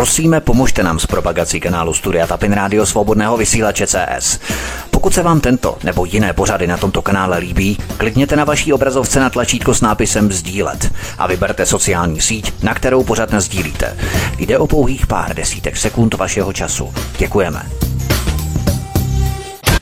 [0.00, 4.40] Prosíme, pomožte nám s propagací kanálu Studia Tapin Rádio Svobodného vysílače CS.
[4.90, 9.20] Pokud se vám tento nebo jiné pořady na tomto kanále líbí, klikněte na vaší obrazovce
[9.20, 13.96] na tlačítko s nápisem Sdílet a vyberte sociální síť, na kterou pořád sdílíte.
[14.38, 16.94] Jde o pouhých pár desítek sekund vašeho času.
[17.18, 17.62] Děkujeme.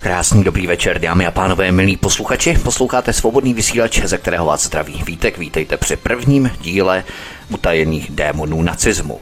[0.00, 2.59] Krásný dobrý večer, dámy a pánové, milí posluchači.
[2.62, 5.39] Posloucháte svobodný vysílač, ze kterého vás zdraví Vítek.
[5.39, 7.05] Vítejte při prvním díle
[7.50, 9.21] utajených démonů nacismu.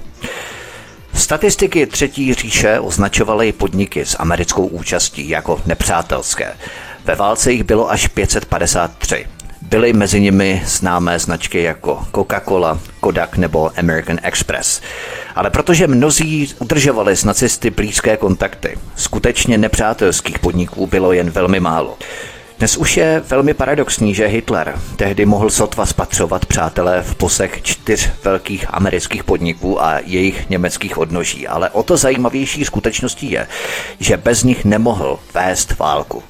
[1.16, 6.52] Statistiky Třetí říše označovaly podniky s americkou účastí jako nepřátelské.
[7.04, 9.26] Ve válce jich bylo až 553.
[9.62, 14.80] Byly mezi nimi známé značky jako Coca-Cola, Kodak nebo American Express.
[15.34, 21.96] Ale protože mnozí udržovali s nacisty blízké kontakty, skutečně nepřátelských podniků bylo jen velmi málo.
[22.58, 28.10] Dnes už je velmi paradoxní, že Hitler tehdy mohl sotva spatřovat přátelé v posech čtyř
[28.24, 33.46] velkých amerických podniků a jejich německých odnoží, ale o to zajímavější skutečností je,
[34.00, 36.22] že bez nich nemohl vést válku.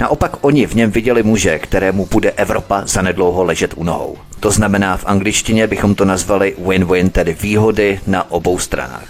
[0.00, 4.16] Naopak oni v něm viděli muže, kterému bude Evropa zanedlouho ležet u nohou.
[4.40, 9.08] To znamená v angličtině bychom to nazvali win-win, tedy výhody na obou stranách.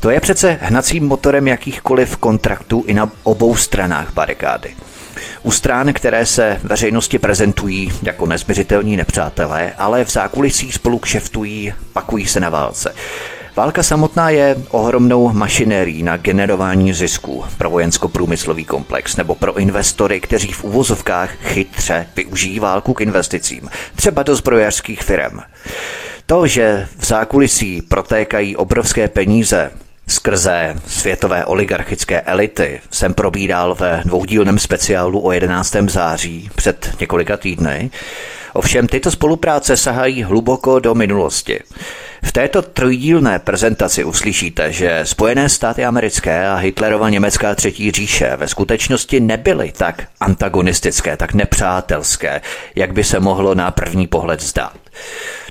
[0.00, 4.74] To je přece hnacím motorem jakýchkoliv kontraktů i na obou stranách barikády.
[5.42, 12.26] U strán, které se veřejnosti prezentují jako nezměřitelní nepřátelé, ale v zákulisí spolu kšeftují, pakují
[12.26, 12.94] se na válce.
[13.56, 20.52] Válka samotná je ohromnou mašinérií na generování zisků pro vojensko-průmyslový komplex nebo pro investory, kteří
[20.52, 25.38] v uvozovkách chytře využijí válku k investicím, třeba do zbrojařských firm.
[26.26, 29.70] To, že v zákulisí protékají obrovské peníze
[30.10, 35.76] skrze světové oligarchické elity jsem probíral ve dvoudílném speciálu o 11.
[35.88, 37.90] září před několika týdny.
[38.52, 41.60] Ovšem tyto spolupráce sahají hluboko do minulosti.
[42.22, 48.48] V této trojdílné prezentaci uslyšíte, že Spojené státy americké a Hitlerova německá třetí říše ve
[48.48, 52.40] skutečnosti nebyly tak antagonistické, tak nepřátelské,
[52.74, 54.89] jak by se mohlo na první pohled zdát.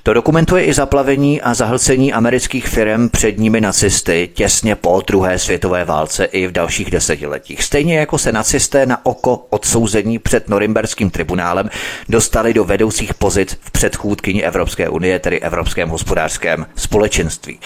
[0.04, 6.26] To dokumentuje i zaplavení a zahlcení amerických firm předními nacisty těsně po druhé světové válce
[6.26, 7.64] i v dalších desetiletích.
[7.64, 11.70] Stejně jako se nacisté na oko odsouzení před Norimberským tribunálem
[12.10, 17.60] dostali do vedoucích pozic v předchůdkyni Evropské unie, tedy Evropském hospodářském společenství.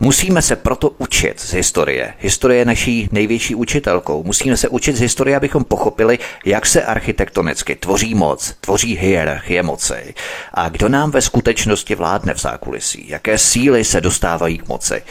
[0.00, 2.14] Musíme se proto učit z historie.
[2.18, 4.22] Historie je naší největší učitelkou.
[4.22, 10.14] Musíme se učit z historie, abychom pochopili, jak se architektonicky tvoří moc, tvoří hierarchie moci
[10.54, 15.02] a kdo nám ve skutečnosti vládne v zákulisí, jaké síly se dostávají k moci.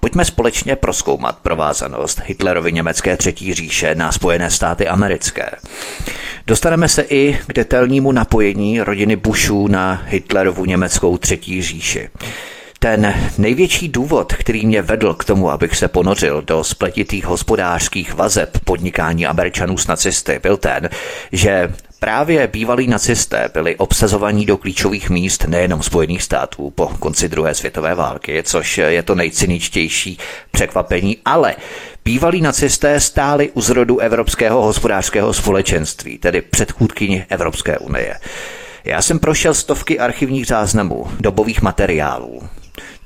[0.00, 5.50] Pojďme společně proskoumat provázanost Hitlerovy německé třetí říše na Spojené státy americké.
[6.46, 12.08] Dostaneme se i k detailnímu napojení rodiny Bushů na Hitlerovu německou třetí říši.
[12.78, 18.58] Ten největší důvod, který mě vedl k tomu, abych se ponořil do spletitých hospodářských vazeb
[18.64, 20.88] podnikání Američanů s nacisty, byl ten,
[21.32, 27.54] že Právě bývalí nacisté byli obsazovaní do klíčových míst nejenom Spojených států po konci druhé
[27.54, 30.18] světové války, což je to nejcyničtější
[30.50, 31.54] překvapení, ale
[32.04, 38.16] bývalí nacisté stáli u zrodu Evropského hospodářského společenství, tedy předchůdkyni Evropské unie.
[38.84, 42.42] Já jsem prošel stovky archivních záznamů, dobových materiálů,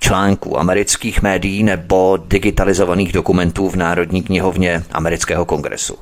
[0.00, 5.98] článků amerických médií nebo digitalizovaných dokumentů v Národní knihovně amerického kongresu.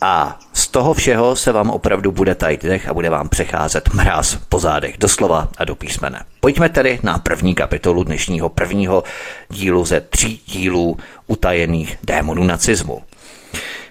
[0.00, 4.38] A z toho všeho se vám opravdu bude tajit dech a bude vám přecházet mráz
[4.48, 6.24] po zádech, doslova a do písmene.
[6.40, 9.02] Pojďme tedy na první kapitolu dnešního prvního
[9.48, 10.96] dílu ze tří dílů
[11.26, 13.02] utajených démonů nacismu.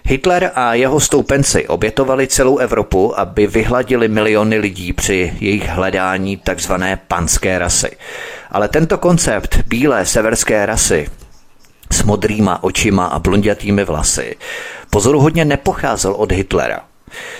[0.04, 6.98] Hitler a jeho stoupenci obětovali celou Evropu, aby vyhladili miliony lidí při jejich hledání takzvané
[7.08, 7.90] panské rasy.
[8.50, 11.08] Ale tento koncept bílé severské rasy
[11.92, 14.36] s modrýma očima a blondětými vlasy
[14.90, 16.80] pozoruhodně nepocházel od Hitlera.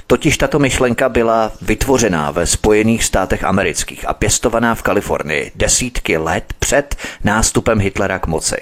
[0.06, 6.44] Totiž tato myšlenka byla vytvořená ve Spojených státech amerických a pěstovaná v Kalifornii desítky let
[6.58, 8.56] před nástupem Hitlera k moci.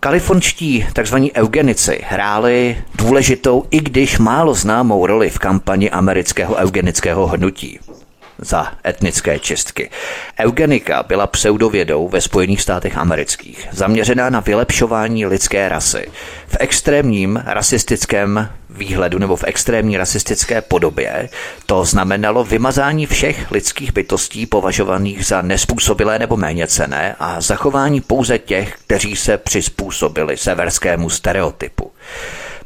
[0.00, 1.16] Kalifornští tzv.
[1.34, 7.78] eugenici hráli důležitou, i když málo známou roli v kampani amerického eugenického hnutí
[8.42, 9.90] za etnické čistky.
[10.40, 16.08] Eugenika byla pseudovědou ve Spojených státech amerických, zaměřená na vylepšování lidské rasy.
[16.46, 21.28] V extrémním rasistickém výhledu nebo v extrémní rasistické podobě
[21.66, 28.38] to znamenalo vymazání všech lidských bytostí považovaných za nespůsobilé nebo méně cené a zachování pouze
[28.38, 31.90] těch, kteří se přizpůsobili severskému stereotypu.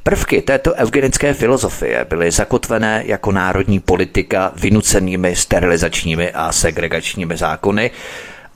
[0.07, 7.91] Prvky této eugenické filozofie byly zakotvené jako národní politika vynucenými sterilizačními a segregačními zákony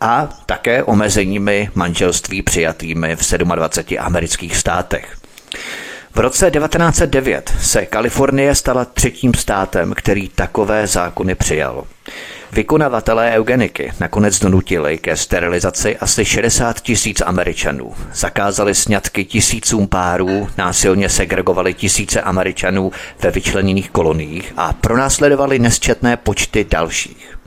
[0.00, 5.17] a také omezeními manželství přijatými v 27 amerických státech.
[6.14, 11.85] V roce 1909 se Kalifornie stala třetím státem, který takové zákony přijal.
[12.52, 17.93] Vykonavatelé eugeniky nakonec donutili ke sterilizaci asi 60 tisíc Američanů.
[18.14, 22.93] Zakázali sňatky tisícům párů, násilně segregovali tisíce Američanů
[23.23, 27.38] ve vyčleněných koloniích a pronásledovali nesčetné počty dalších.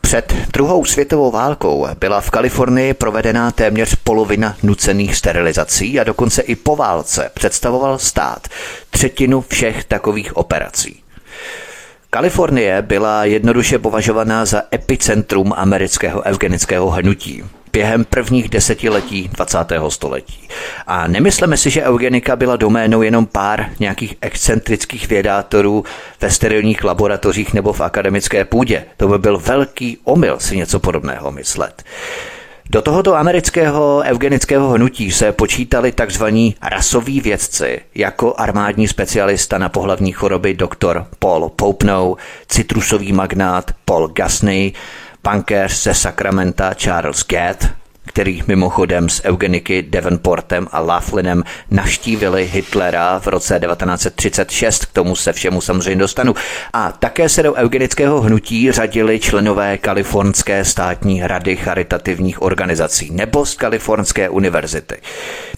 [0.00, 6.56] Před druhou světovou válkou byla v Kalifornii provedena téměř polovina nucených sterilizací a dokonce i
[6.56, 8.48] po válce představoval stát
[8.90, 11.01] třetinu všech takových operací.
[12.14, 19.58] Kalifornie byla jednoduše považovaná za epicentrum amerického eugenického hnutí během prvních desetiletí 20.
[19.88, 20.48] století.
[20.86, 25.84] A nemyslíme si, že eugenika byla doménou jenom pár nějakých excentrických vědátorů
[26.20, 28.84] ve sterilních laboratořích nebo v akademické půdě.
[28.96, 31.82] To by byl velký omyl si něco podobného myslet.
[32.70, 36.24] Do tohoto amerického eugenického hnutí se počítali tzv.
[36.62, 42.16] rasoví vědci, jako armádní specialista na pohlavní choroby doktor Paul Popenow,
[42.48, 44.72] citrusový magnát Paul Gasney,
[45.22, 53.26] bankéř ze Sacramenta Charles Gatt, který mimochodem s Eugeniky Devonportem a Laughlinem naštívili Hitlera v
[53.26, 56.34] roce 1936, k tomu se všemu samozřejmě dostanu.
[56.72, 63.54] A také se do eugenického hnutí řadili členové Kalifornské státní rady charitativních organizací nebo z
[63.54, 64.96] Kalifornské univerzity.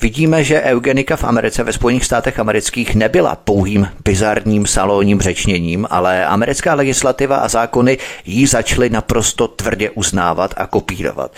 [0.03, 6.27] Vidíme, že eugenika v Americe ve Spojených státech amerických nebyla pouhým bizarním salonním řečněním, ale
[6.27, 11.33] americká legislativa a zákony ji začaly naprosto tvrdě uznávat a kopírovat.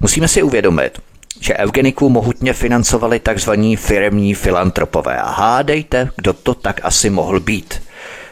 [0.00, 0.98] Musíme si uvědomit,
[1.40, 3.50] že eugeniku mohutně financovali tzv.
[3.76, 5.16] firemní filantropové.
[5.16, 7.82] A hádejte, kdo to tak asi mohl být.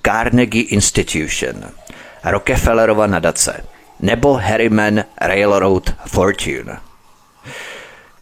[0.06, 1.54] Carnegie Institution,
[2.24, 3.64] Rockefellerova nadace
[4.00, 6.80] nebo Harriman Railroad Fortune.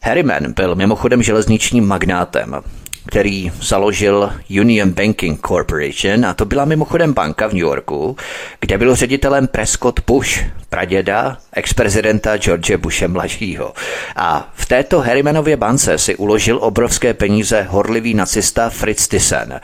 [0.03, 2.61] Harriman byl mimochodem železničním magnátem
[3.09, 8.17] který založil Union Banking Corporation a to byla mimochodem banka v New Yorku,
[8.61, 13.73] kde byl ředitelem Prescott Bush, praděda ex-prezidenta George Bushe mladšího.
[14.17, 19.61] A v této Harrimanově bance si uložil obrovské peníze horlivý nacista Fritz Thyssen,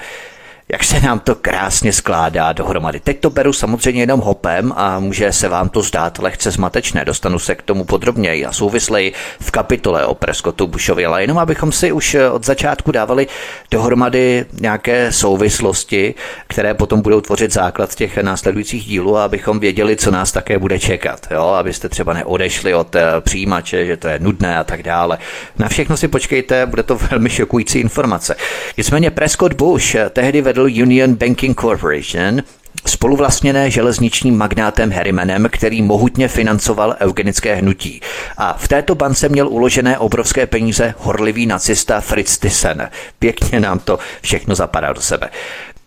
[0.69, 3.01] jak se nám to krásně skládá dohromady.
[3.01, 7.05] Teď to beru samozřejmě jenom hopem a může se vám to zdát lehce zmatečné.
[7.05, 11.73] Dostanu se k tomu podrobněji a souvisleji v kapitole o Prescottu Bushovi, ale jenom abychom
[11.73, 13.27] si už od začátku dávali
[13.71, 16.15] dohromady nějaké souvislosti,
[16.47, 20.79] které potom budou tvořit základ těch následujících dílů a abychom věděli, co nás také bude
[20.79, 21.27] čekat.
[21.31, 21.43] Jo?
[21.47, 25.19] Abyste třeba neodešli od eh, přijímače, že to je nudné a tak dále.
[25.59, 28.37] Na všechno si počkejte, bude to velmi šokující informace.
[28.77, 32.43] Nicméně Prescott Bush tehdy vedl Union Banking Corporation,
[32.87, 38.01] spoluvlastněné železničním magnátem Harrimanem, který mohutně financoval eugenické hnutí.
[38.37, 42.91] A v této bance měl uložené obrovské peníze horlivý nacista Fritz Thyssen.
[43.19, 45.31] Pěkně nám to všechno zapadá do sebe.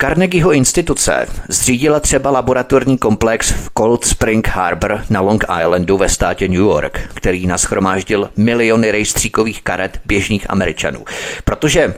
[0.01, 6.47] Carnegieho instituce zřídila třeba laboratorní komplex v Cold Spring Harbor na Long Islandu ve státě
[6.47, 11.05] New York, který naschromáždil miliony rejstříkových karet běžných Američanů.
[11.43, 11.93] Protože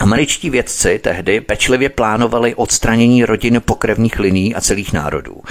[0.00, 5.42] Američtí vědci tehdy pečlivě plánovali odstranění rodin pokrevních liní a celých národů.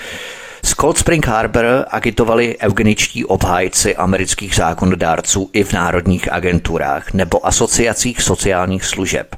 [0.64, 8.22] Z Cold Spring Harbor agitovali eugeničtí obhájci amerických zákonodárců i v národních agenturách nebo asociacích
[8.22, 9.36] sociálních služeb.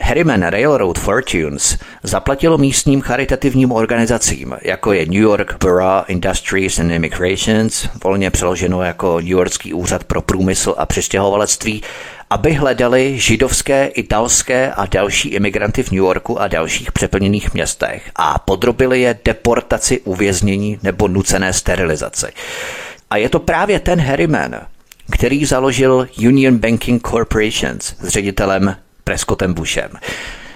[0.00, 7.88] Harriman Railroad Fortunes zaplatilo místním charitativním organizacím, jako je New York Bureau Industries and Immigrations,
[8.04, 11.82] volně přeloženo jako New Yorkský úřad pro průmysl a přistěhovalectví,
[12.30, 18.38] aby hledali židovské, italské a další imigranty v New Yorku a dalších přeplněných městech a
[18.38, 22.26] podrobili je deportaci, uvěznění nebo nucené sterilizaci.
[23.10, 24.60] A je to právě ten Harriman,
[25.10, 28.76] který založil Union Banking Corporations s ředitelem
[29.08, 29.90] Prescottem Bushem.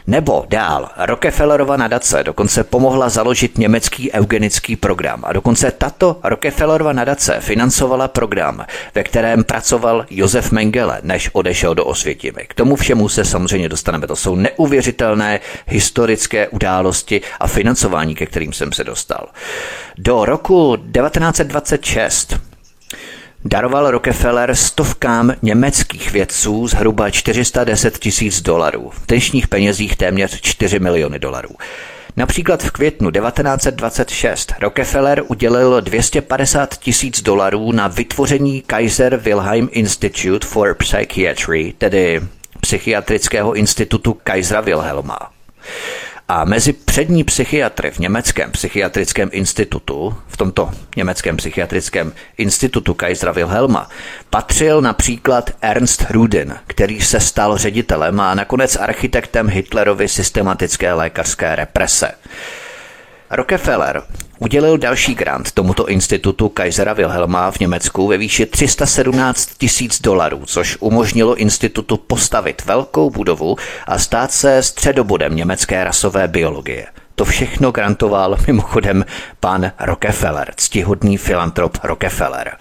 [0.07, 7.41] Nebo dál, Rockefellerova nadace dokonce pomohla založit německý eugenický program a dokonce tato Rockefellerova nadace
[7.41, 12.47] financovala program, ve kterém pracoval Josef Mengele, než odešel do Osvětimi.
[12.49, 14.07] K tomu všemu se samozřejmě dostaneme.
[14.07, 19.29] To jsou neuvěřitelné historické události a financování, ke kterým jsem se dostal.
[19.99, 22.52] Do roku 1926
[23.45, 31.19] daroval Rockefeller stovkám německých vědců zhruba 410 tisíc dolarů, v dnešních penězích téměř 4 miliony
[31.19, 31.51] dolarů.
[32.17, 40.75] Například v květnu 1926 Rockefeller udělil 250 tisíc dolarů na vytvoření Kaiser Wilhelm Institute for
[40.75, 42.21] Psychiatry, tedy
[42.61, 45.19] psychiatrického institutu Kaisera Wilhelma.
[46.29, 53.89] A mezi přední psychiatry v německém psychiatrickém institutu, v tomto německém psychiatrickém institutu Kaisera Wilhelma,
[54.31, 62.13] patřil například Ernst Rudin, který se stal ředitelem a nakonec architektem Hitlerovy systematické lékařské represe.
[63.35, 64.03] Rockefeller
[64.39, 70.77] udělil další grant tomuto institutu Kaisera Wilhelma v Německu ve výši 317 tisíc dolarů, což
[70.81, 76.87] umožnilo institutu postavit velkou budovu a stát se středobodem německé rasové biologie.
[77.15, 79.05] To všechno grantoval mimochodem
[79.41, 82.57] pan Rockefeller, ctihodný filantrop Rockefeller.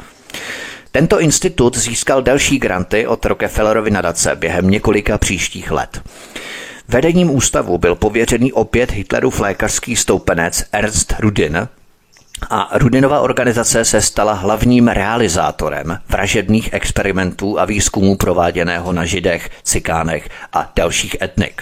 [0.91, 6.01] Tento institut získal další granty od Rockefellerovy nadace během několika příštích let.
[6.91, 11.67] Vedením ústavu byl pověřený opět Hitlerův lékařský stoupenec Ernst Rudin,
[12.49, 20.29] a Rudinova organizace se stala hlavním realizátorem vražedných experimentů a výzkumů prováděného na židech, cikánech
[20.53, 21.61] a dalších etnik.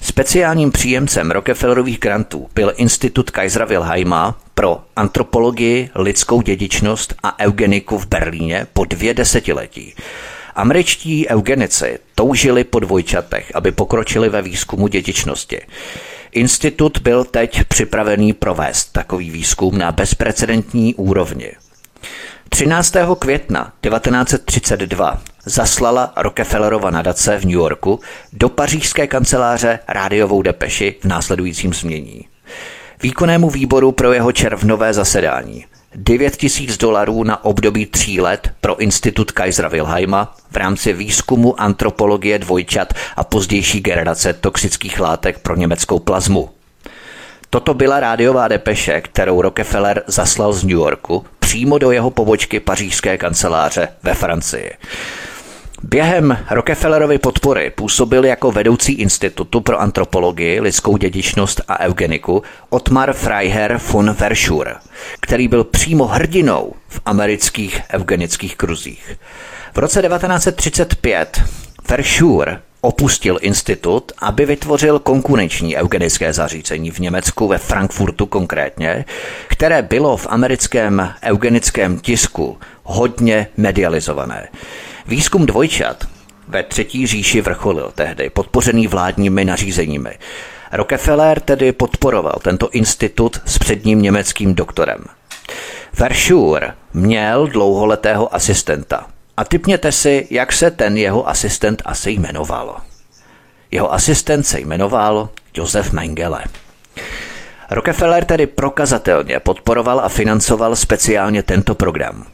[0.00, 8.06] Speciálním příjemcem Rockefellerových grantů byl Institut Kaisera Wilhelma pro antropologii, lidskou dědičnost a eugeniku v
[8.06, 9.94] Berlíně po dvě desetiletí.
[10.54, 15.60] Američtí eugenici toužili po dvojčatech, aby pokročili ve výzkumu dědičnosti.
[16.32, 21.52] Institut byl teď připravený provést takový výzkum na bezprecedentní úrovni.
[22.48, 22.94] 13.
[23.18, 28.00] května 1932 zaslala Rockefellerova nadace v New Yorku
[28.32, 32.28] do pařížské kanceláře rádiovou depeši v následujícím změní.
[33.02, 39.32] Výkonnému výboru pro jeho červnové zasedání 9 tisíc dolarů na období tří let pro Institut
[39.32, 46.50] Kaisera Wilhelma v rámci výzkumu antropologie dvojčat a pozdější generace toxických látek pro německou plazmu.
[47.50, 53.18] Toto byla rádiová depeše, kterou Rockefeller zaslal z New Yorku přímo do jeho pobočky pařížské
[53.18, 54.70] kanceláře ve Francii.
[55.88, 63.80] Během Rockefellerovy podpory působil jako vedoucí institutu pro antropologii, lidskou dědičnost a eugeniku Otmar Freiherr
[63.92, 64.76] von Verschur,
[65.20, 69.16] který byl přímo hrdinou v amerických eugenických kruzích.
[69.74, 71.42] V roce 1935
[71.88, 79.04] Verschur opustil institut, aby vytvořil konkurenční eugenické zařízení v Německu, ve Frankfurtu konkrétně,
[79.48, 84.48] které bylo v americkém eugenickém tisku hodně medializované.
[85.06, 86.04] Výzkum dvojčat
[86.48, 90.18] ve třetí říši vrcholil tehdy, podpořený vládními nařízeními.
[90.72, 95.04] Rockefeller tedy podporoval tento institut s předním německým doktorem.
[95.98, 99.06] Verschur měl dlouholetého asistenta.
[99.36, 102.80] A typněte si, jak se ten jeho asistent asi jmenoval.
[103.70, 106.44] Jeho asistent se jmenoval Josef Mengele.
[107.70, 112.26] Rockefeller tedy prokazatelně podporoval a financoval speciálně tento program.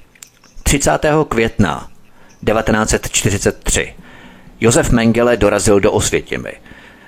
[0.62, 0.90] 30.
[1.28, 1.89] května
[2.44, 3.94] 1943.
[4.60, 6.52] Josef Mengele dorazil do Osvětimi.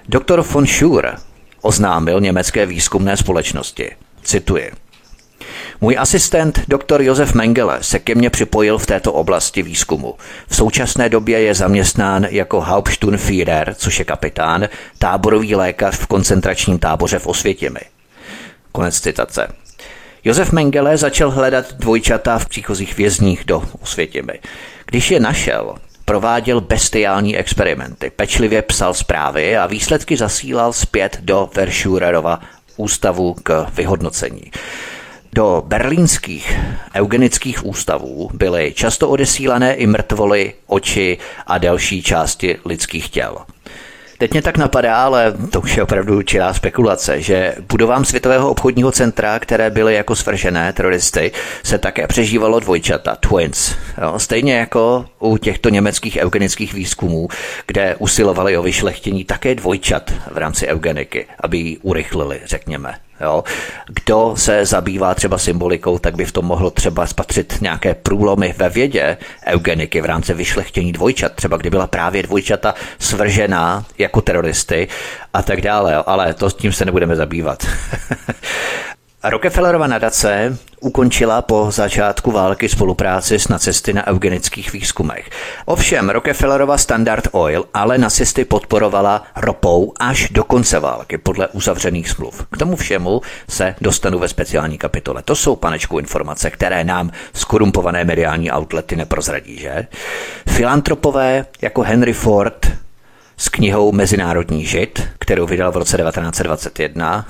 [0.09, 1.15] Doktor von Schur
[1.61, 3.91] oznámil německé výzkumné společnosti.
[4.23, 4.73] Cituji.
[5.81, 10.15] Můj asistent, doktor Josef Mengele, se ke mně připojil v této oblasti výzkumu.
[10.49, 17.19] V současné době je zaměstnán jako Hauptsturmführer, což je kapitán, táborový lékař v koncentračním táboře
[17.19, 17.81] v Osvětimi.
[18.73, 19.49] Konec citace.
[20.25, 24.33] Josef Mengele začal hledat dvojčata v příchozích vězních do Osvětimi.
[24.93, 32.41] Když je našel, prováděl bestiální experimenty, pečlivě psal zprávy a výsledky zasílal zpět do Verschurerova
[32.77, 34.51] ústavu k vyhodnocení.
[35.33, 36.59] Do berlínských
[36.95, 43.37] eugenických ústavů byly často odesílané i mrtvoly, oči a další části lidských těl.
[44.23, 48.93] Teď mě tak napadá, ale to už je opravdu čirá spekulace, že budovám Světového obchodního
[48.93, 53.75] centra, které byly jako svržené teroristy, se také přežívalo dvojčata, twins.
[54.03, 54.19] Jo?
[54.19, 57.29] Stejně jako u těchto německých eugenických výzkumů,
[57.67, 62.95] kde usilovali o vyšlechtění také dvojčat v rámci eugeniky, aby ji urychlili, řekněme.
[63.21, 63.45] Jo.
[63.87, 68.69] Kdo se zabývá třeba symbolikou, tak by v tom mohlo třeba spatřit nějaké průlomy ve
[68.69, 69.17] vědě
[69.47, 74.89] eugeniky v rámci vyšlechtění dvojčat, třeba kdy byla právě dvojčata svržená jako teroristy
[75.35, 77.67] a tak dále, ale to s tím se nebudeme zabývat.
[79.25, 85.31] Rockefellerova nadace ukončila po začátku války spolupráci s nacisty na eugenických výzkumech.
[85.65, 92.47] Ovšem Rockefellerova Standard Oil ale nacisty podporovala ropou až do konce války podle uzavřených smluv.
[92.51, 95.23] K tomu všemu se dostanu ve speciální kapitole.
[95.23, 99.87] To jsou, panečku, informace, které nám skorumpované mediální outlety neprozradí, že?
[100.49, 102.73] Filantropové jako Henry Ford
[103.37, 107.27] s knihou Mezinárodní žid, kterou vydal v roce 1921,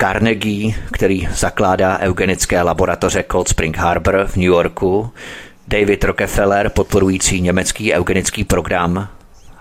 [0.00, 5.10] Carnegie, který zakládá eugenické laboratoře Cold Spring Harbor v New Yorku,
[5.68, 9.08] David Rockefeller, podporující německý eugenický program,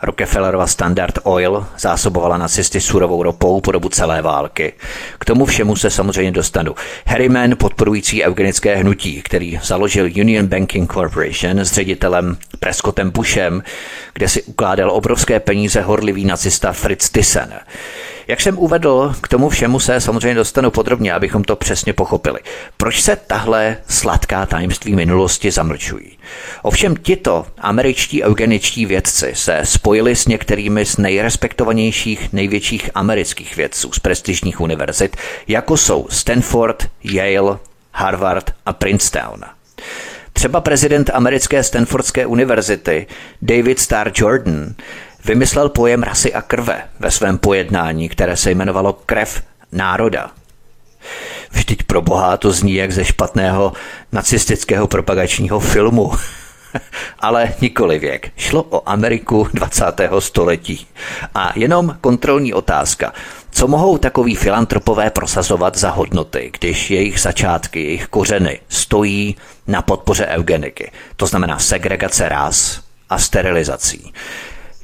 [0.01, 4.73] Rockefellerova Standard Oil zásobovala nacisty surovou ropou po dobu celé války.
[5.19, 6.75] K tomu všemu se samozřejmě dostanu.
[7.07, 13.63] Harriman, podporující eugenické hnutí, který založil Union Banking Corporation s ředitelem Prescottem Bushem,
[14.13, 17.53] kde si ukládal obrovské peníze horlivý nacista Fritz Thyssen.
[18.27, 22.39] Jak jsem uvedl, k tomu všemu se samozřejmě dostanu podrobně, abychom to přesně pochopili.
[22.77, 26.17] Proč se tahle sladká tajemství minulosti zamlčují?
[26.61, 33.99] Ovšem tito američtí eugeničtí vědci se spojili s některými z nejrespektovanějších, největších amerických vědců z
[33.99, 35.17] prestižních univerzit,
[35.47, 37.57] jako jsou Stanford, Yale,
[37.91, 39.41] Harvard a Princeton.
[40.33, 43.07] Třeba prezident americké Stanfordské univerzity
[43.41, 44.73] David Starr Jordan
[45.25, 50.31] vymyslel pojem rasy a krve ve svém pojednání, které se jmenovalo krev národa.
[51.51, 53.73] Vždyť pro boha to zní jak ze špatného
[54.11, 56.11] nacistického propagačního filmu.
[57.19, 58.31] Ale nikoli věk.
[58.37, 59.83] Šlo o Ameriku 20.
[60.19, 60.87] století.
[61.35, 63.13] A jenom kontrolní otázka.
[63.51, 69.35] Co mohou takový filantropové prosazovat za hodnoty, když jejich začátky, jejich kořeny stojí
[69.67, 70.91] na podpoře eugeniky?
[71.15, 74.13] To znamená segregace ras a sterilizací.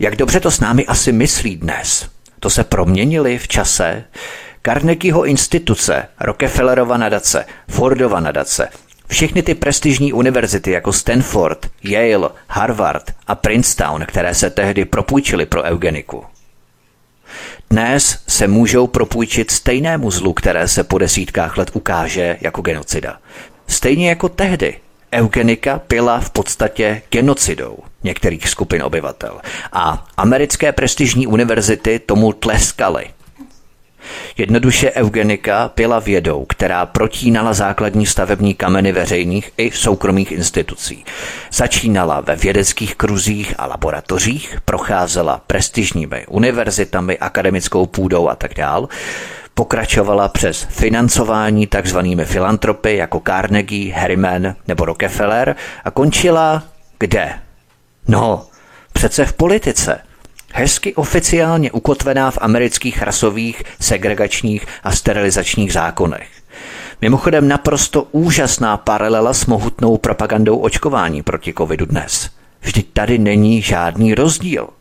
[0.01, 2.09] Jak dobře to s námi asi myslí dnes?
[2.39, 4.03] To se proměnili v čase?
[4.65, 8.69] Carnegieho instituce, Rockefellerova nadace, Fordova nadace,
[9.07, 15.63] všechny ty prestižní univerzity jako Stanford, Yale, Harvard a Princeton, které se tehdy propůjčily pro
[15.63, 16.25] eugeniku.
[17.69, 23.19] Dnes se můžou propůjčit stejnému zlu, které se po desítkách let ukáže jako genocida.
[23.67, 24.75] Stejně jako tehdy
[25.13, 29.41] eugenika byla v podstatě genocidou některých skupin obyvatel.
[29.73, 33.05] A americké prestižní univerzity tomu tleskaly.
[34.37, 41.05] Jednoduše eugenika byla vědou, která protínala základní stavební kameny veřejných i soukromých institucí.
[41.51, 48.87] Začínala ve vědeckých kruzích a laboratořích, procházela prestižními univerzitami, akademickou půdou a tak dále
[49.53, 56.63] pokračovala přes financování takzvanými filantropy jako Carnegie, Harriman nebo Rockefeller a končila
[56.99, 57.33] kde?
[58.07, 58.45] No,
[58.93, 60.01] přece v politice.
[60.53, 66.27] Hezky oficiálně ukotvená v amerických rasových, segregačních a sterilizačních zákonech.
[67.01, 72.29] Mimochodem naprosto úžasná paralela s mohutnou propagandou očkování proti covidu dnes.
[72.61, 74.69] Vždyť tady není žádný rozdíl–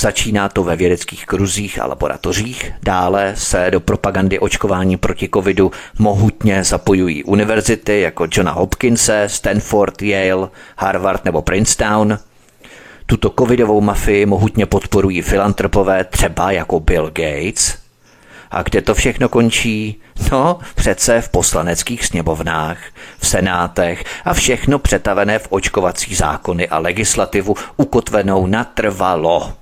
[0.00, 6.64] Začíná to ve vědeckých kruzích a laboratořích, dále se do propagandy očkování proti covidu mohutně
[6.64, 12.18] zapojují univerzity jako Johna Hopkinse, Stanford, Yale, Harvard nebo Princeton.
[13.06, 17.78] Tuto covidovou mafii mohutně podporují filantropové třeba jako Bill Gates.
[18.50, 20.00] A kde to všechno končí?
[20.32, 22.78] No, přece v poslaneckých sněmovnách,
[23.18, 29.59] v senátech a všechno přetavené v očkovací zákony a legislativu ukotvenou natrvalo.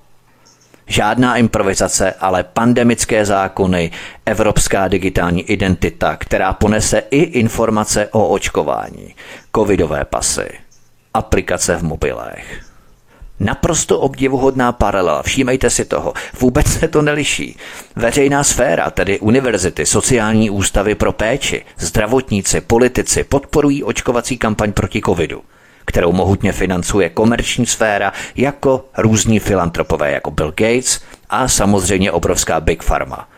[0.88, 3.90] Žádná improvizace, ale pandemické zákony,
[4.26, 9.14] evropská digitální identita, která ponese i informace o očkování,
[9.56, 10.48] covidové pasy,
[11.14, 12.64] aplikace v mobilech.
[13.40, 17.56] Naprosto obdivuhodná paralela, všímejte si toho, vůbec se to neliší.
[17.96, 25.42] Veřejná sféra, tedy univerzity, sociální ústavy pro péči, zdravotníci, politici podporují očkovací kampaň proti covidu
[25.88, 32.82] kterou mohutně financuje komerční sféra jako různí filantropové jako Bill Gates a samozřejmě obrovská Big
[32.82, 33.28] Pharma.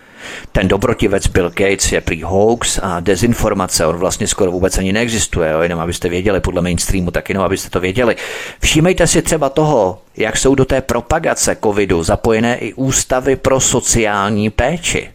[0.52, 5.50] Ten dobrotivec Bill Gates je prý hoax a dezinformace, on vlastně skoro vůbec ani neexistuje,
[5.50, 8.16] jo, jenom abyste věděli, podle mainstreamu, tak jenom abyste to věděli.
[8.60, 14.50] Všímejte si třeba toho, jak jsou do té propagace covidu zapojené i ústavy pro sociální
[14.50, 15.10] péči.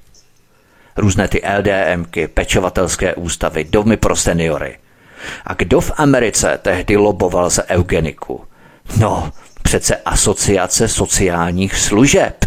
[0.97, 4.77] Různé ty LDMky, pečovatelské ústavy, domy pro seniory.
[5.45, 8.41] A kdo v Americe tehdy loboval za eugeniku?
[8.97, 12.45] No, přece asociace sociálních služeb.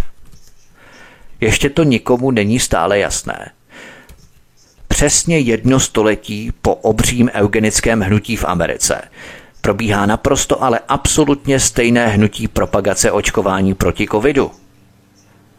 [1.41, 3.51] Ještě to nikomu není stále jasné.
[4.89, 9.03] Přesně jedno století po obřím eugenickém hnutí v Americe
[9.69, 14.51] probíhá naprosto ale absolutně stejné hnutí propagace očkování proti covidu.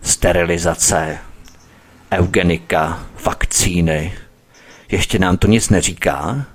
[0.02, 1.18] Sterilizace,
[2.12, 4.14] eugenika, vakcíny.
[4.92, 6.46] Ještě nám to nic neříká?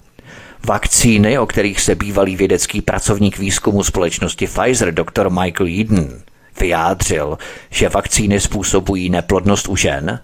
[0.66, 5.30] Vakcíny, o kterých se bývalý vědecký pracovník výzkumu společnosti Pfizer, dr.
[5.30, 6.22] Michael Eden,
[6.60, 7.38] vyjádřil,
[7.70, 10.20] že vakcíny způsobují neplodnost u žen,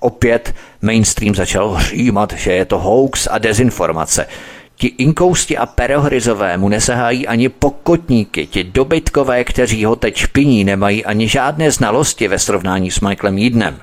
[0.00, 4.26] opět mainstream začal hřímat, že je to hoax a dezinformace.
[4.76, 11.04] Ti inkousti a perohryzové mu nesahají ani pokotníky, ti dobytkové, kteří ho teď špiní, nemají
[11.04, 13.78] ani žádné znalosti ve srovnání s Michaelem Edenem.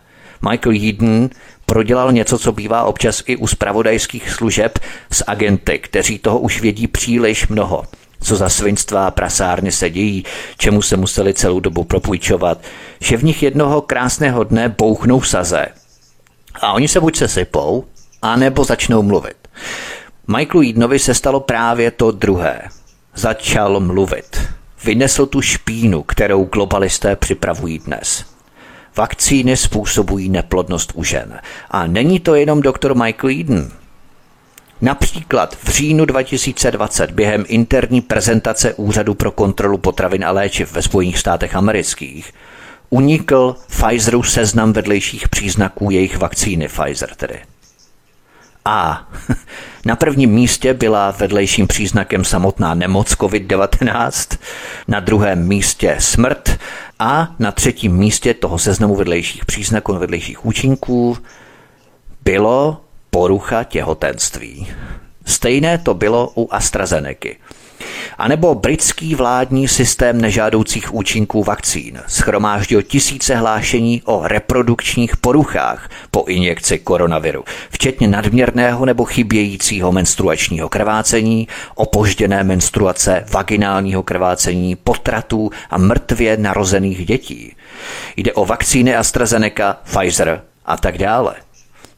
[0.49, 1.29] Michael Eden
[1.65, 4.79] prodělal něco, co bývá občas i u spravodajských služeb
[5.11, 7.83] s agenty, kteří toho už vědí příliš mnoho.
[8.21, 10.25] co za svinstva a prasárny se dějí,
[10.57, 12.61] čemu se museli celou dobu propůjčovat,
[12.99, 15.65] že v nich jednoho krásného dne bouchnou saze.
[16.61, 17.85] A oni se buď se sypou,
[18.21, 19.37] anebo začnou mluvit.
[20.27, 22.61] Michaelu Eadonovi se stalo právě to druhé.
[23.15, 24.41] Začal mluvit.
[24.83, 28.34] Vynesl tu špínu, kterou globalisté připravují dnes.
[28.95, 31.39] Vakcíny způsobují neplodnost u žen.
[31.71, 33.71] A není to jenom doktor Michael Eden.
[34.81, 41.19] Například v říjnu 2020 během interní prezentace Úřadu pro kontrolu potravin a léčiv ve Spojených
[41.19, 42.33] státech amerických
[42.89, 47.39] unikl Pfizeru seznam vedlejších příznaků jejich vakcíny Pfizer tedy.
[48.65, 49.07] A
[49.85, 54.37] na prvním místě byla vedlejším příznakem samotná nemoc COVID-19,
[54.87, 56.59] na druhém místě smrt
[56.99, 61.17] a na třetím místě toho seznamu vedlejších příznaků, vedlejších účinků
[62.23, 64.67] bylo porucha těhotenství.
[65.25, 67.29] Stejné to bylo u AstraZeneca.
[68.17, 76.25] A nebo britský vládní systém nežádoucích účinků vakcín schromáždil tisíce hlášení o reprodukčních poruchách po
[76.27, 86.37] injekci koronaviru, včetně nadměrného nebo chybějícího menstruačního krvácení, opožděné menstruace, vaginálního krvácení, potratů a mrtvě
[86.37, 87.55] narozených dětí.
[88.17, 91.35] Jde o vakcíny AstraZeneca, Pfizer a tak dále.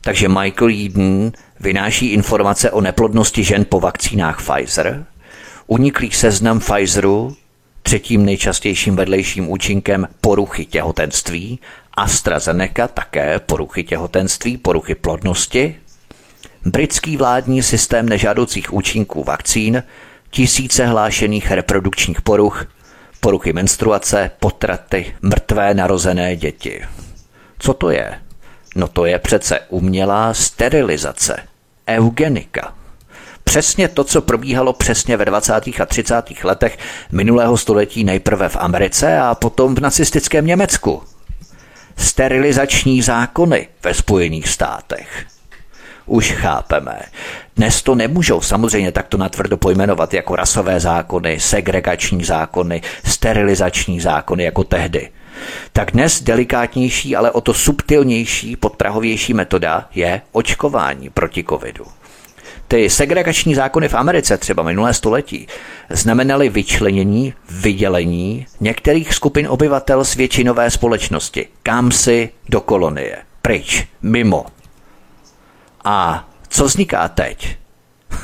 [0.02, 5.06] Takže Michael Eden vynáší informace o neplodnosti žen po vakcínách Pfizer,
[5.68, 7.36] uniklý seznam Pfizeru,
[7.84, 11.60] třetím nejčastějším vedlejším účinkem poruchy těhotenství,
[11.94, 15.76] AstraZeneca také poruchy těhotenství, poruchy plodnosti,
[16.66, 19.84] britský vládní systém nežádoucích účinků vakcín,
[20.30, 22.66] tisíce hlášených reprodukčních poruch,
[23.20, 26.82] poruchy menstruace, potraty, mrtvé narozené děti.
[27.60, 28.20] Co to je?
[28.76, 31.44] No to je přece umělá sterilizace,
[31.88, 32.77] eugenika.
[33.48, 35.54] Přesně to, co probíhalo přesně ve 20.
[35.54, 36.44] a 30.
[36.44, 36.78] letech
[37.12, 41.04] minulého století nejprve v Americe a potom v nacistickém Německu.
[41.98, 45.26] Sterilizační zákony ve Spojených státech.
[46.06, 47.00] Už chápeme.
[47.56, 54.64] Dnes to nemůžou samozřejmě takto natvrdo pojmenovat jako rasové zákony, segregační zákony, sterilizační zákony jako
[54.64, 55.10] tehdy
[55.74, 61.86] tak dnes delikátnější, ale o to subtilnější, podprahovější metoda je očkování proti covidu.
[62.68, 65.48] Ty segregační zákony v Americe třeba minulé století
[65.90, 74.46] znamenaly vyčlenění, vydělení některých skupin obyvatel z většinové společnosti, kam si do kolonie, pryč, mimo.
[75.84, 77.58] A co vzniká teď?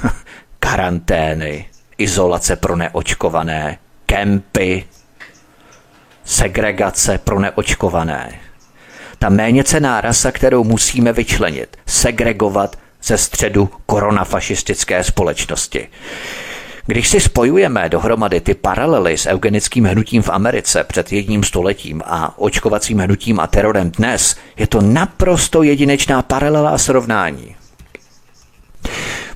[0.60, 4.86] Karantény, izolace pro neočkované, kempy,
[6.26, 8.40] segregace pro neočkované.
[9.20, 15.88] Ta méněcená rasa, kterou musíme vyčlenit, segregovat ze středu koronafašistické společnosti.
[16.86, 22.40] Když si spojujeme dohromady ty paralely s eugenickým hnutím v Americe před jedním stoletím a
[22.40, 27.56] očkovacím hnutím a terorem dnes, je to naprosto jedinečná paralela a srovnání.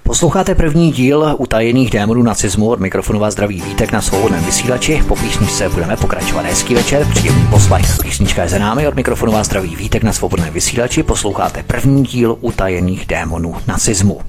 [0.07, 5.03] Posloucháte první díl utajených démonů nacismu od mikrofonu vás zdraví Vítek na svobodném vysílači.
[5.07, 6.45] Po písničce budeme pokračovat.
[6.45, 7.85] Hezký večer, příjemný poslech.
[8.01, 11.03] Písnička je za námi, od mikrofonu vás zdraví Vítek na svobodném vysílači.
[11.03, 14.21] Posloucháte první díl utajených démonů nacismu.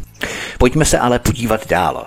[0.59, 2.07] Pojďme se ale podívat dál.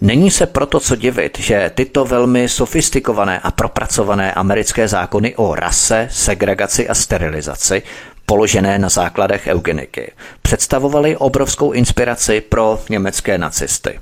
[0.00, 6.08] Není se proto co divit, že tyto velmi sofistikované a propracované americké zákony o rase,
[6.10, 7.82] segregaci a sterilizaci
[8.26, 10.12] položené na základech eugeniky,
[10.42, 14.00] představovaly obrovskou inspiraci pro německé nacisty.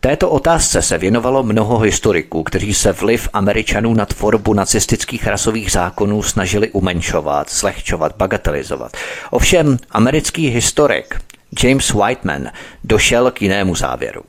[0.00, 6.22] Této otázce se věnovalo mnoho historiků, kteří se vliv Američanů na tvorbu nacistických rasových zákonů
[6.22, 8.96] snažili umenšovat, zlehčovat, bagatelizovat.
[9.30, 11.20] Ovšem americký historik
[11.62, 12.50] James Whiteman
[12.84, 14.22] došel k jinému závěru.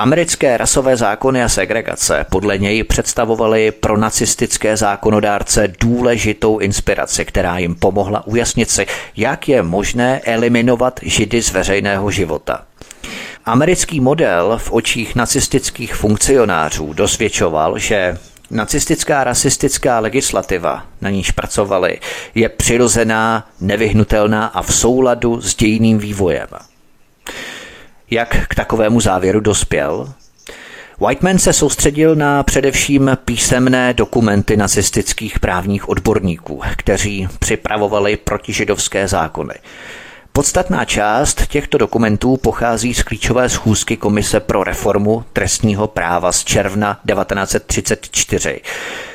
[0.00, 7.74] Americké rasové zákony a segregace podle něj představovaly pro nacistické zákonodárce důležitou inspiraci, která jim
[7.74, 8.86] pomohla ujasnit si,
[9.16, 12.64] jak je možné eliminovat židy z veřejného života.
[13.44, 18.18] Americký model v očích nacistických funkcionářů dosvědčoval, že
[18.50, 22.00] nacistická rasistická legislativa, na níž pracovali,
[22.34, 26.48] je přirozená, nevyhnutelná a v souladu s dějným vývojem.
[28.10, 30.12] Jak k takovému závěru dospěl?
[31.00, 39.54] Whiteman se soustředil na především písemné dokumenty nacistických právních odborníků, kteří připravovali protižidovské zákony.
[40.32, 47.00] Podstatná část těchto dokumentů pochází z klíčové schůzky Komise pro reformu trestního práva z června
[47.06, 48.60] 1934,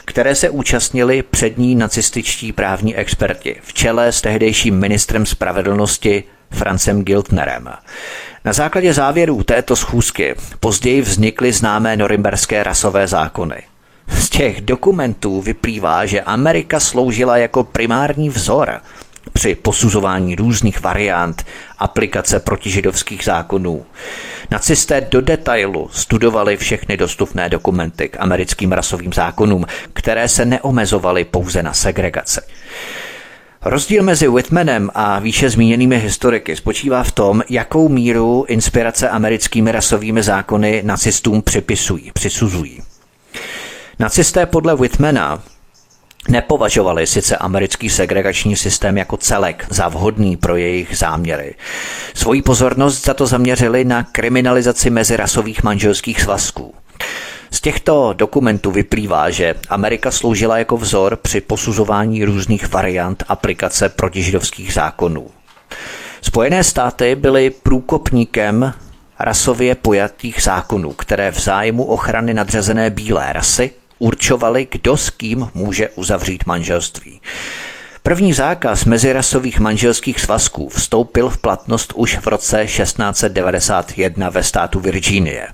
[0.05, 7.69] které se účastnili přední nacističtí právní experti v čele s tehdejším ministrem spravedlnosti Francem Giltnerem.
[8.45, 13.63] Na základě závěrů této schůzky později vznikly známé norimberské rasové zákony.
[14.07, 18.81] Z těch dokumentů vyplývá, že Amerika sloužila jako primární vzor
[19.33, 21.45] při posuzování různých variant
[21.79, 23.85] aplikace protižidovských zákonů.
[24.51, 31.63] Nacisté do detailu studovali všechny dostupné dokumenty k americkým rasovým zákonům, které se neomezovaly pouze
[31.63, 32.41] na segregaci.
[33.67, 40.23] Rozdíl mezi Whitmanem a výše zmíněnými historiky spočívá v tom, jakou míru inspirace americkými rasovými
[40.23, 42.81] zákony nacistům připisují, přisuzují.
[43.99, 45.43] Nacisté podle Whitmana
[46.29, 51.55] nepovažovali sice americký segregační systém jako celek za vhodný pro jejich záměry.
[52.13, 56.73] Svoji pozornost za to zaměřili na kriminalizaci mezirasových manželských svazků.
[57.51, 64.73] Z těchto dokumentů vyplývá, že Amerika sloužila jako vzor při posuzování různých variant aplikace protižidovských
[64.73, 65.27] zákonů.
[66.21, 68.73] Spojené státy byly průkopníkem
[69.19, 75.89] rasově pojatých zákonů, které v zájmu ochrany nadřazené bílé rasy určovali, kdo s kým může
[75.89, 77.21] uzavřít manželství.
[78.03, 85.47] První zákaz mezirasových manželských svazků vstoupil v platnost už v roce 1691 ve státu Virginie.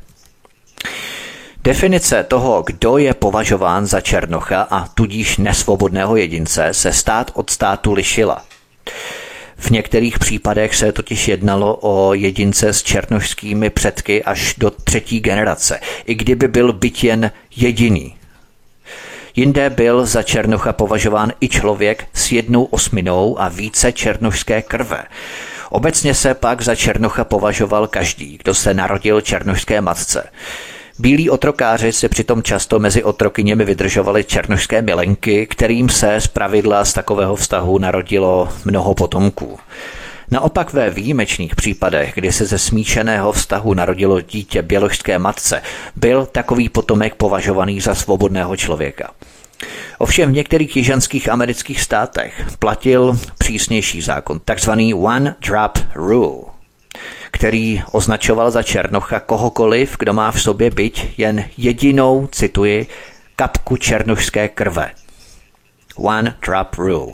[1.64, 7.94] Definice toho, kdo je považován za černocha a tudíž nesvobodného jedince, se stát od státu
[7.94, 8.46] lišila.
[9.58, 15.80] V některých případech se totiž jednalo o jedince s černošskými předky až do třetí generace,
[16.06, 18.16] i kdyby byl byt jen jediný.
[19.36, 25.04] Jinde byl za černocha považován i člověk s jednou osminou a více černošské krve.
[25.70, 30.30] Obecně se pak za černocha považoval každý, kdo se narodil černošské matce.
[31.02, 36.94] Bílí otrokáři se přitom často mezi otrokyněmi vydržovali černošské milenky, kterým se z pravidla z
[36.94, 39.60] takového vztahu narodilo mnoho potomků.
[40.32, 45.62] Naopak ve výjimečných případech, kdy se ze smíšeného vztahu narodilo dítě běložské matce,
[45.96, 49.12] byl takový potomek považovaný za svobodného člověka.
[49.98, 56.51] Ovšem v některých jižanských amerických státech platil přísnější zákon, takzvaný One Drop Rule,
[57.32, 62.88] který označoval za černocha kohokoliv, kdo má v sobě byť jen jedinou, cituji,
[63.36, 64.92] kapku černošské krve.
[65.96, 67.14] One Drop Rule.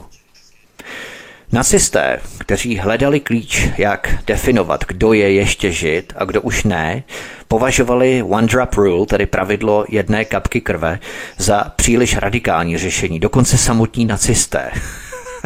[1.52, 7.04] Nacisté, kteří hledali klíč, jak definovat, kdo je ještě žid a kdo už ne,
[7.48, 11.00] považovali One Drop Rule, tedy pravidlo jedné kapky krve,
[11.38, 14.72] za příliš radikální řešení, dokonce samotní nacisté.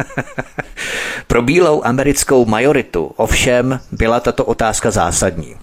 [1.26, 5.56] Pro bílou americkou majoritu ovšem byla tato otázka zásadní.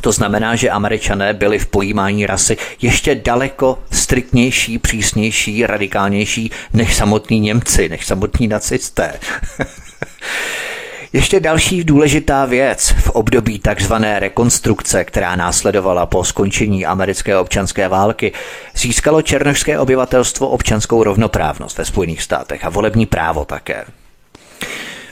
[0.00, 7.40] To znamená, že američané byli v pojímání rasy ještě daleko striktnější, přísnější, radikálnější než samotní
[7.40, 9.12] Němci, než samotní nacisté.
[11.12, 18.32] Ještě další důležitá věc v období takzvané rekonstrukce, která následovala po skončení americké občanské války,
[18.74, 23.84] získalo černožské obyvatelstvo občanskou rovnoprávnost ve Spojených státech a volební právo také.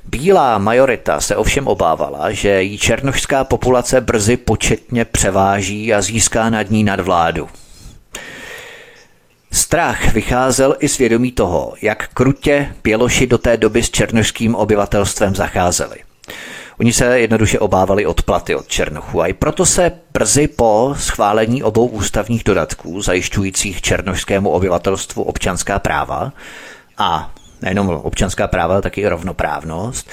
[0.05, 6.71] Bílá majorita se ovšem obávala, že jí černošská populace brzy početně převáží a získá nad
[6.71, 7.49] ní nadvládu.
[9.53, 15.97] Strach vycházel i svědomí toho, jak krutě Běloši do té doby s černošským obyvatelstvem zacházeli.
[16.81, 21.87] Oni se jednoduše obávali odplaty od Černochů a i proto se brzy po schválení obou
[21.87, 26.33] ústavních dodatků zajišťujících černošskému obyvatelstvu občanská práva
[26.99, 27.31] a
[27.63, 30.11] nejenom občanská práva, ale taky rovnoprávnost,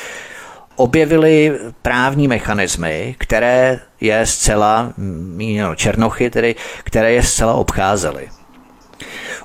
[0.76, 8.30] objevily právní mechanismy, které je zcela, no, černochy tedy, které je zcela obcházely.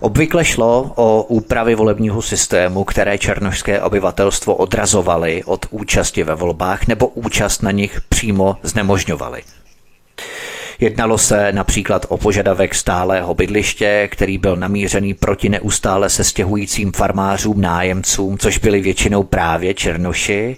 [0.01, 7.07] Obvykle šlo o úpravy volebního systému, které černošské obyvatelstvo odrazovaly od účasti ve volbách nebo
[7.07, 9.43] účast na nich přímo znemožňovaly.
[10.79, 17.61] Jednalo se například o požadavek stálého bydliště, který byl namířený proti neustále se stěhujícím farmářům
[17.61, 20.57] nájemcům, což byli většinou právě černoši,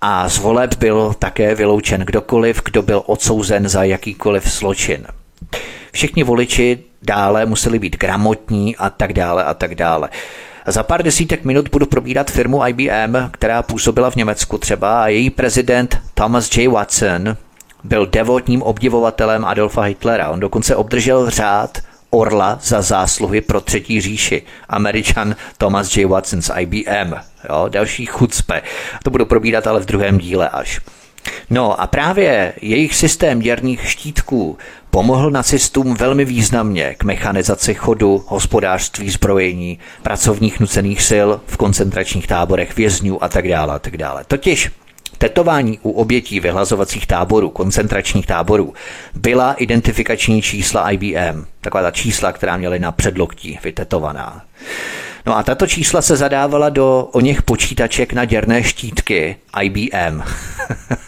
[0.00, 5.06] a z voleb byl také vyloučen kdokoliv, kdo byl odsouzen za jakýkoliv zločin.
[5.92, 10.08] Všichni voliči dále museli být gramotní a tak dále a tak dále.
[10.66, 15.30] Za pár desítek minut budu probírat firmu IBM, která působila v Německu třeba a její
[15.30, 16.68] prezident Thomas J.
[16.68, 17.36] Watson
[17.84, 20.30] byl devotním obdivovatelem Adolfa Hitlera.
[20.30, 21.78] On dokonce obdržel řád
[22.10, 24.42] Orla za zásluhy pro třetí říši.
[24.68, 26.06] Američan Thomas J.
[26.06, 27.14] Watson z IBM.
[27.48, 28.62] Jo, další chucpe.
[29.04, 30.80] To budu probírat ale v druhém díle až.
[31.50, 34.58] No a právě jejich systém děrných štítků
[34.94, 42.76] pomohl nacistům velmi významně k mechanizaci chodu, hospodářství, zbrojení, pracovních nucených sil v koncentračních táborech
[42.76, 43.74] vězňů a tak dále.
[43.74, 44.24] A tak dále.
[44.24, 44.70] Totiž
[45.18, 48.74] tetování u obětí vyhlazovacích táborů, koncentračních táborů,
[49.14, 54.44] byla identifikační čísla IBM, taková ta čísla, která měly na předloktí vytetovaná.
[55.26, 60.22] No a tato čísla se zadávala do o něch počítaček na děrné štítky IBM.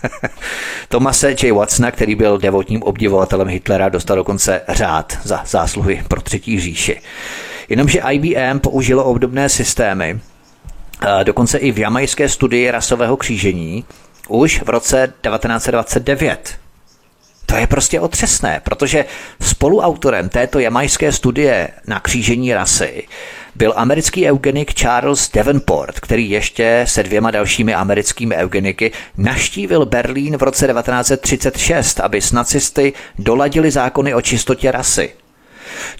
[0.88, 1.52] Tomase J.
[1.52, 7.00] Watsona, který byl devotním obdivovatelem Hitlera, dostal dokonce řád za zásluhy pro třetí říši.
[7.68, 10.20] Jenomže IBM použilo obdobné systémy,
[11.24, 13.84] dokonce i v jamajské studii rasového křížení,
[14.28, 16.54] už v roce 1929.
[17.46, 19.04] To je prostě otřesné, protože
[19.40, 23.06] spoluautorem této jamajské studie na křížení rasy
[23.54, 30.42] byl americký eugenik Charles Davenport, který ještě se dvěma dalšími americkými eugeniky naštívil Berlín v
[30.42, 35.10] roce 1936, aby s nacisty doladili zákony o čistotě rasy.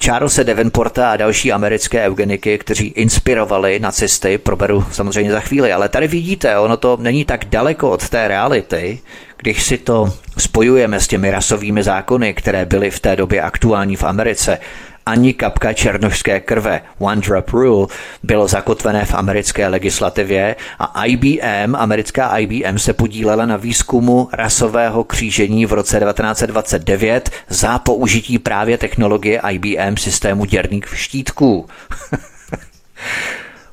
[0.05, 6.09] Charlesa Davenporta a další americké eugeniky, kteří inspirovali nacisty, proberu samozřejmě za chvíli, ale tady
[6.09, 9.01] vidíte, ono to není tak daleko od té reality,
[9.37, 14.05] když si to spojujeme s těmi rasovými zákony, které byly v té době aktuální v
[14.05, 14.59] Americe,
[15.07, 17.87] ani kapka černožské krve, One Drop Rule,
[18.23, 25.67] bylo zakotvené v americké legislativě a IBM, americká IBM se podílela na výzkumu rasového křížení
[25.67, 31.67] v roce 1929 za použití právě technologie IBM systému děrných štítků.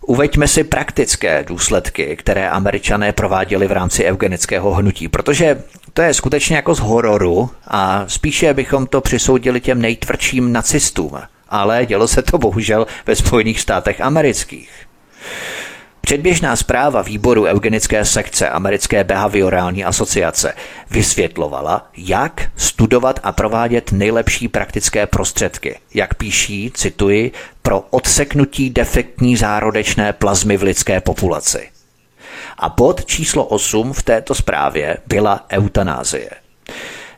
[0.02, 6.56] Uveďme si praktické důsledky, které američané prováděli v rámci eugenického hnutí, protože to je skutečně
[6.56, 11.18] jako z hororu a spíše bychom to přisoudili těm nejtvrdším nacistům,
[11.50, 14.72] ale dělo se to bohužel ve Spojených státech amerických.
[16.02, 20.54] Předběžná zpráva výboru eugenické sekce Americké behaviorální asociace
[20.90, 30.14] vysvětlovala, jak studovat a provádět nejlepší praktické prostředky, jak píší, cituji, pro odseknutí defektní zárodečné
[30.14, 31.71] plazmy v lidské populaci.
[32.58, 36.30] A bod číslo 8 v této zprávě byla eutanázie.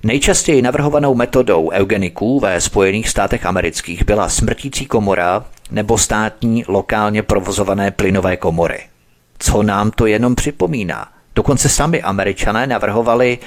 [0.03, 7.91] Nejčastěji navrhovanou metodou eugeniků ve Spojených státech amerických byla smrtící komora nebo státní lokálně provozované
[7.91, 8.79] plynové komory.
[9.39, 11.07] Co nám to jenom připomíná?
[11.35, 13.39] Dokonce sami američané navrhovali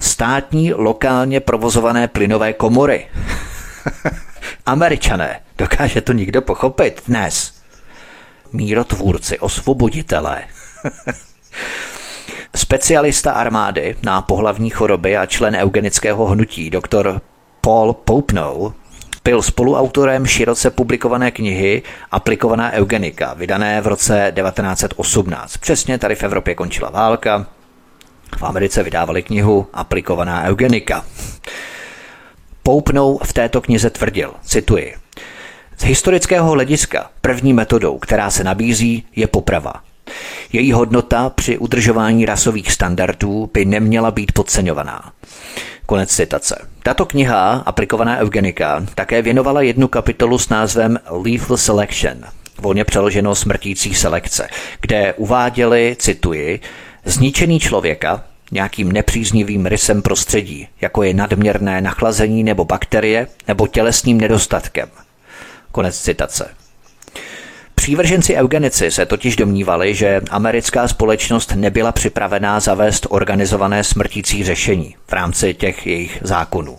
[0.00, 3.06] státní lokálně provozované plynové komory.
[4.66, 7.54] američané, dokáže to nikdo pochopit dnes.
[8.52, 10.44] Mírotvůrci, osvoboditelé.
[12.56, 17.20] Specialista armády na pohlavní choroby a člen eugenického hnutí, doktor
[17.60, 18.72] Paul Popenow,
[19.24, 25.56] byl spoluautorem široce publikované knihy Aplikovaná eugenika, vydané v roce 1918.
[25.56, 27.46] Přesně tady v Evropě končila válka,
[28.38, 31.04] v Americe vydávali knihu Aplikovaná eugenika.
[32.62, 34.94] Poupnou v této knize tvrdil, cituji,
[35.78, 39.72] z historického hlediska první metodou, která se nabízí, je poprava.
[40.52, 45.12] Její hodnota při udržování rasových standardů by neměla být podceňovaná.
[45.86, 46.68] Konec citace.
[46.82, 52.16] Tato kniha, aplikovaná eugenika, také věnovala jednu kapitolu s názvem Lethal Selection,
[52.58, 54.48] volně přeloženo smrtící selekce,
[54.80, 56.60] kde uváděli, cituji,
[57.04, 64.88] zničený člověka nějakým nepříznivým rysem prostředí, jako je nadměrné nachlazení nebo bakterie, nebo tělesným nedostatkem.
[65.72, 66.63] Konec citace.
[67.84, 75.12] Přívrženci eugenici se totiž domnívali, že americká společnost nebyla připravená zavést organizované smrtící řešení v
[75.12, 76.78] rámci těch jejich zákonů.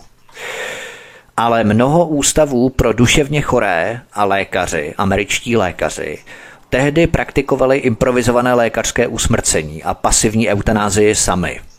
[1.38, 6.18] Ale mnoho ústavů pro duševně choré a lékaři, američtí lékaři,
[6.70, 11.60] tehdy praktikovali improvizované lékařské usmrcení a pasivní eutanázii sami–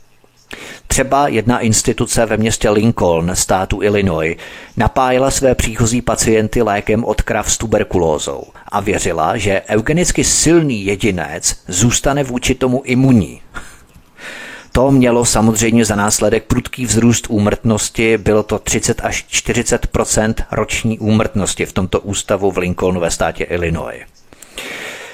[0.86, 4.36] Třeba jedna instituce ve městě Lincoln, státu Illinois,
[4.76, 11.56] napájela své příchozí pacienty lékem od krav s tuberkulózou a věřila, že eugenicky silný jedinec
[11.68, 13.40] zůstane vůči tomu imunní.
[14.72, 21.66] To mělo samozřejmě za následek prudký vzrůst úmrtnosti, bylo to 30 až 40% roční úmrtnosti
[21.66, 24.02] v tomto ústavu v Lincolnu ve státě Illinois.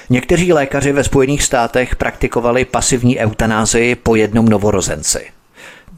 [0.09, 5.25] Někteří lékaři ve Spojených státech praktikovali pasivní eutanázii po jednom novorozenci.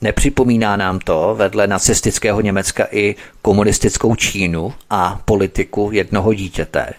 [0.01, 6.93] Nepřipomíná nám to vedle nacistického Německa i komunistickou Čínu a politiku jednoho dítěte.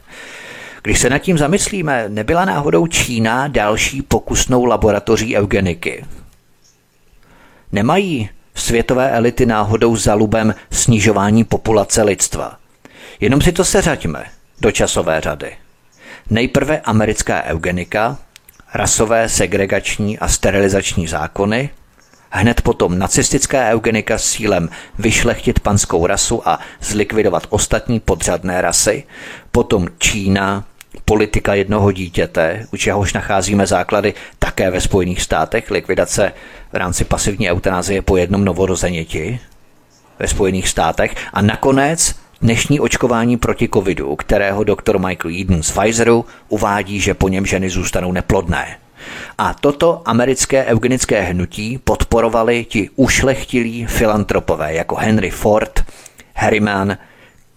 [0.83, 6.05] Když se nad tím zamyslíme, nebyla náhodou Čína další pokusnou laboratoří eugeniky.
[7.73, 12.57] Nemají světové elity náhodou za lubem snižování populace lidstva.
[13.21, 14.25] Jenom si to seřaďme
[14.61, 15.57] do časové řady.
[16.31, 18.19] Nejprve americká eugenika,
[18.75, 21.71] rasové segregační a sterilizační zákony,
[22.31, 24.69] hned potom nacistická eugenika s cílem
[24.99, 29.05] vyšlechtit panskou rasu a zlikvidovat ostatní podřadné rasy,
[29.53, 30.65] potom Čína,
[31.05, 36.33] politika jednoho dítěte, u čehož nacházíme základy také ve Spojených státech, likvidace
[36.73, 39.41] v rámci pasivní eutanázie po jednom novorozeněti
[40.19, 41.15] ve Spojených státech.
[41.33, 47.29] A nakonec dnešní očkování proti covidu, kterého doktor Michael Eden z Pfizeru uvádí, že po
[47.29, 48.77] něm ženy zůstanou neplodné.
[49.39, 55.85] A toto americké eugenické hnutí podporovali ti ušlechtilí filantropové jako Henry Ford,
[56.35, 56.99] Harriman,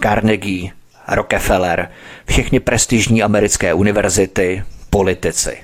[0.04, 0.72] Carnegie,
[1.08, 1.92] Rockefeller,
[2.26, 5.58] všechny prestižní americké univerzity, politici.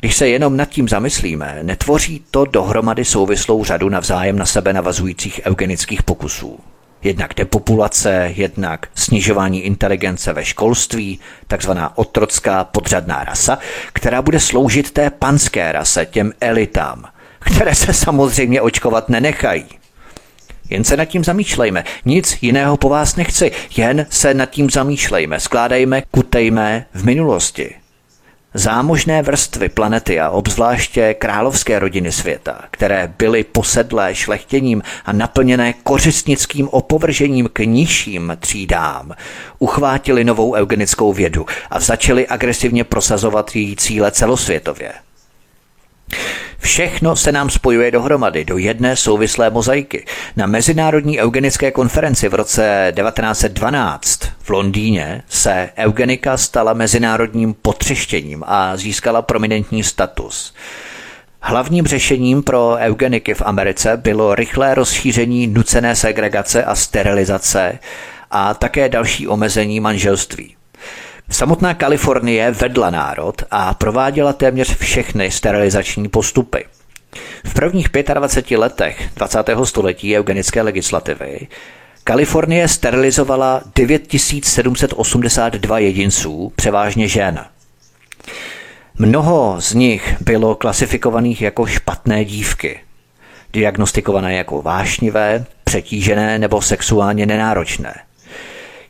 [0.00, 5.40] Když se jenom nad tím zamyslíme, netvoří to dohromady souvislou řadu navzájem na sebe navazujících
[5.46, 6.58] eugenických pokusů.
[7.02, 13.58] Jednak depopulace, jednak snižování inteligence ve školství, takzvaná otrocká podřadná rasa,
[13.92, 17.04] která bude sloužit té panské rase, těm elitám,
[17.38, 19.64] které se samozřejmě očkovat nenechají.
[20.70, 21.84] Jen se nad tím zamýšlejme.
[22.04, 23.52] Nic jiného po vás nechci.
[23.76, 25.40] Jen se nad tím zamýšlejme.
[25.40, 27.79] Skládejme, kutejme v minulosti.
[28.54, 36.68] Zámožné vrstvy planety a obzvláště královské rodiny světa, které byly posedlé šlechtěním a naplněné kořistnickým
[36.68, 39.12] opovržením k nižším třídám,
[39.58, 44.92] uchvátili novou eugenickou vědu a začali agresivně prosazovat její cíle celosvětově.
[46.60, 50.06] Všechno se nám spojuje dohromady do jedné souvislé mozaiky.
[50.36, 58.76] Na Mezinárodní eugenické konferenci v roce 1912 v Londýně se eugenika stala mezinárodním potřeštěním a
[58.76, 60.54] získala prominentní status.
[61.42, 67.78] Hlavním řešením pro eugeniky v Americe bylo rychlé rozšíření nucené segregace a sterilizace
[68.30, 70.59] a také další omezení manželství.
[71.30, 76.64] Samotná Kalifornie vedla národ a prováděla téměř všechny sterilizační postupy.
[77.44, 79.38] V prvních 25 letech 20.
[79.64, 81.48] století eugenické legislativy
[82.04, 87.44] Kalifornie sterilizovala 9782 jedinců, převážně žen.
[88.98, 92.80] Mnoho z nich bylo klasifikovaných jako špatné dívky,
[93.52, 97.94] diagnostikované jako vášnivé, přetížené nebo sexuálně nenáročné–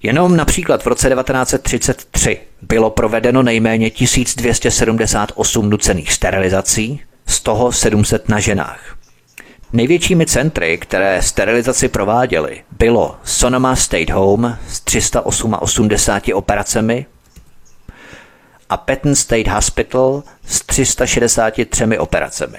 [0.03, 8.41] Jenom například v roce 1933 bylo provedeno nejméně 1278 nucených sterilizací, z toho 700 na
[8.41, 8.97] ženách.
[9.73, 15.89] Největšími centry, které sterilizaci prováděly, bylo Sonoma State Home s 388
[16.35, 17.07] operacemi
[18.69, 22.59] a Patton State Hospital s 363 operacemi.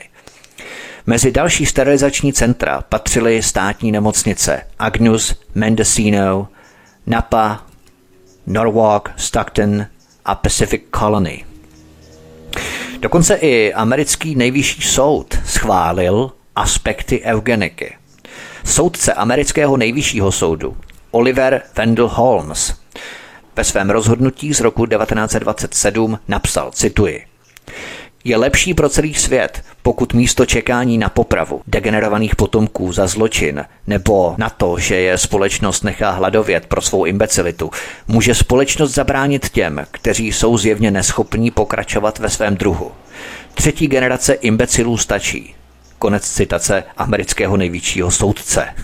[1.05, 6.47] Mezi další sterilizační centra patřily státní nemocnice Agnus, Mendocino,
[7.07, 7.65] Napa,
[8.47, 9.85] Norwalk, Stockton
[10.25, 11.45] a Pacific Colony.
[12.99, 17.95] Dokonce i americký nejvyšší soud schválil aspekty eugeniky.
[18.65, 20.77] Soudce amerického nejvyššího soudu
[21.11, 22.81] Oliver Wendell Holmes
[23.55, 27.25] ve svém rozhodnutí z roku 1927 napsal, cituji,
[28.23, 34.35] je lepší pro celý svět, pokud místo čekání na popravu degenerovaných potomků za zločin nebo
[34.37, 37.71] na to, že je společnost nechá hladovět pro svou imbecilitu,
[38.07, 42.91] může společnost zabránit těm, kteří jsou zjevně neschopní pokračovat ve svém druhu.
[43.53, 45.55] Třetí generace imbecilů stačí.
[45.99, 48.67] Konec citace amerického největšího soudce.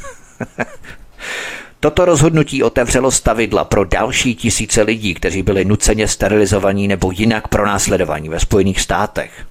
[1.79, 8.29] Toto rozhodnutí otevřelo stavidla pro další tisíce lidí, kteří byli nuceně sterilizovaní nebo jinak pronásledovaní
[8.29, 9.45] ve Spojených státech.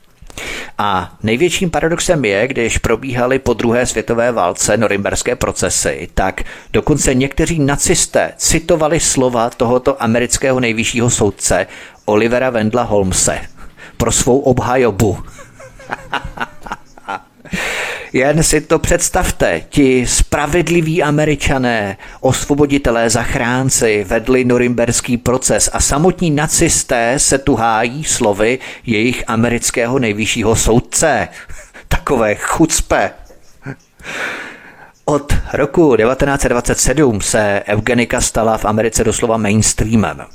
[0.78, 7.58] A největším paradoxem je, když probíhaly po druhé světové válce norimberské procesy, tak dokonce někteří
[7.58, 11.66] nacisté citovali slova tohoto amerického nejvyššího soudce
[12.04, 13.40] Olivera Wendla Holmese
[13.96, 15.18] pro svou obhajobu.
[18.16, 27.14] Jen si to představte, ti spravedliví američané, osvoboditelé, zachránci vedli norimberský proces a samotní nacisté
[27.18, 31.28] se tu hájí slovy jejich amerického nejvyššího soudce.
[31.88, 33.10] Takové chucpe.
[35.04, 40.26] Od roku 1927 se eugenika stala v Americe doslova mainstreamem.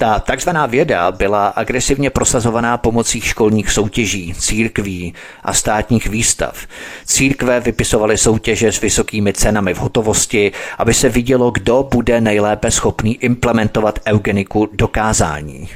[0.00, 6.66] Ta takzvaná věda byla agresivně prosazovaná pomocí školních soutěží, církví a státních výstav.
[7.04, 13.16] Církve vypisovaly soutěže s vysokými cenami v hotovosti, aby se vidělo, kdo bude nejlépe schopný
[13.16, 15.68] implementovat eugeniku do kázání.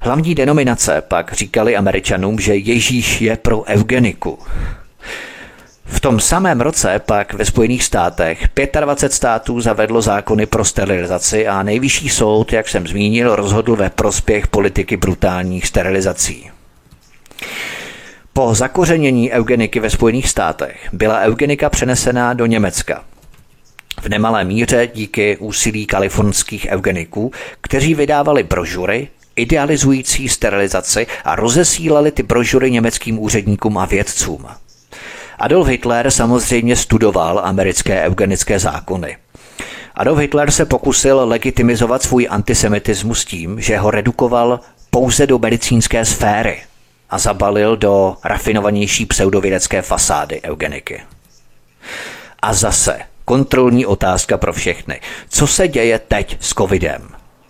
[0.00, 4.38] Hlavní denominace pak říkali američanům, že Ježíš je pro eugeniku.
[5.92, 8.48] V tom samém roce pak ve Spojených státech
[8.80, 14.46] 25 států zavedlo zákony pro sterilizaci a nejvyšší soud, jak jsem zmínil, rozhodl ve prospěch
[14.46, 16.50] politiky brutálních sterilizací.
[18.32, 23.04] Po zakořenění eugeniky ve Spojených státech byla eugenika přenesena do Německa.
[24.02, 32.22] V nemalé míře díky úsilí kalifornských eugeniků, kteří vydávali brožury, idealizující sterilizaci a rozesílali ty
[32.22, 34.46] brožury německým úředníkům a vědcům.
[35.42, 39.16] Adolf Hitler samozřejmě studoval americké eugenické zákony.
[39.94, 46.62] Adolf Hitler se pokusil legitimizovat svůj antisemitismus tím, že ho redukoval pouze do medicínské sféry
[47.10, 51.02] a zabalil do rafinovanější pseudovědecké fasády eugeniky.
[52.42, 55.00] A zase kontrolní otázka pro všechny.
[55.28, 57.08] Co se děje teď s covidem?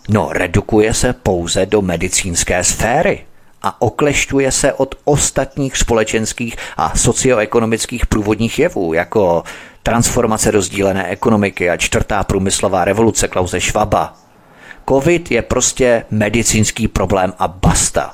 [0.09, 3.21] No, redukuje se pouze do medicínské sféry
[3.63, 9.43] a oklešťuje se od ostatních společenských a socioekonomických průvodních jevů, jako
[9.83, 14.15] transformace rozdílené ekonomiky a čtvrtá průmyslová revoluce Klause Schwaba.
[14.89, 18.13] Covid je prostě medicínský problém a basta.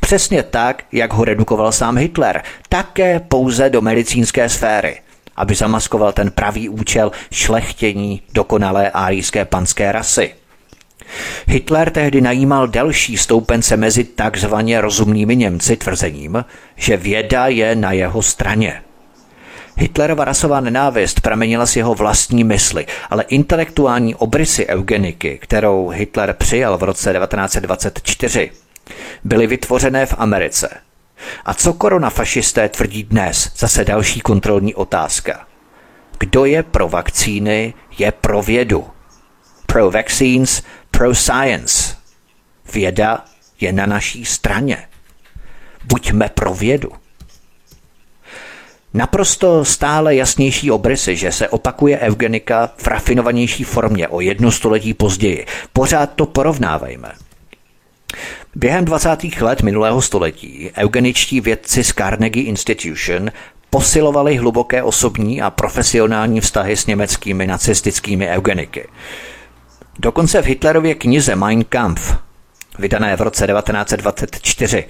[0.00, 5.00] Přesně tak, jak ho redukoval sám Hitler, také pouze do medicínské sféry,
[5.36, 10.34] aby zamaskoval ten pravý účel šlechtění dokonalé árijské panské rasy.
[11.46, 16.44] Hitler tehdy najímal další stoupence mezi takzvaně rozumnými Němci tvrzením,
[16.76, 18.82] že věda je na jeho straně.
[19.76, 26.78] Hitlerova rasová nenávist pramenila z jeho vlastní mysli, ale intelektuální obrysy eugeniky, kterou Hitler přijal
[26.78, 28.50] v roce 1924,
[29.24, 30.68] byly vytvořené v Americe.
[31.44, 33.52] A co koronafašisté tvrdí dnes?
[33.56, 35.46] Zase další kontrolní otázka.
[36.18, 38.86] Kdo je pro vakcíny, je pro vědu.
[39.66, 41.96] Pro vaccines, pro science.
[42.72, 43.24] Věda
[43.60, 44.88] je na naší straně.
[45.84, 46.92] Buďme pro vědu.
[48.94, 55.46] Naprosto stále jasnější obrysy, že se opakuje eugenika v rafinovanější formě o jedno století později.
[55.72, 57.12] Pořád to porovnávejme.
[58.54, 59.18] Během 20.
[59.40, 63.30] let minulého století eugeničtí vědci z Carnegie Institution
[63.70, 68.88] posilovali hluboké osobní a profesionální vztahy s německými nacistickými eugeniky.
[69.98, 72.14] Dokonce v Hitlerově knize Mein Kampf,
[72.78, 74.84] vydané v roce 1924,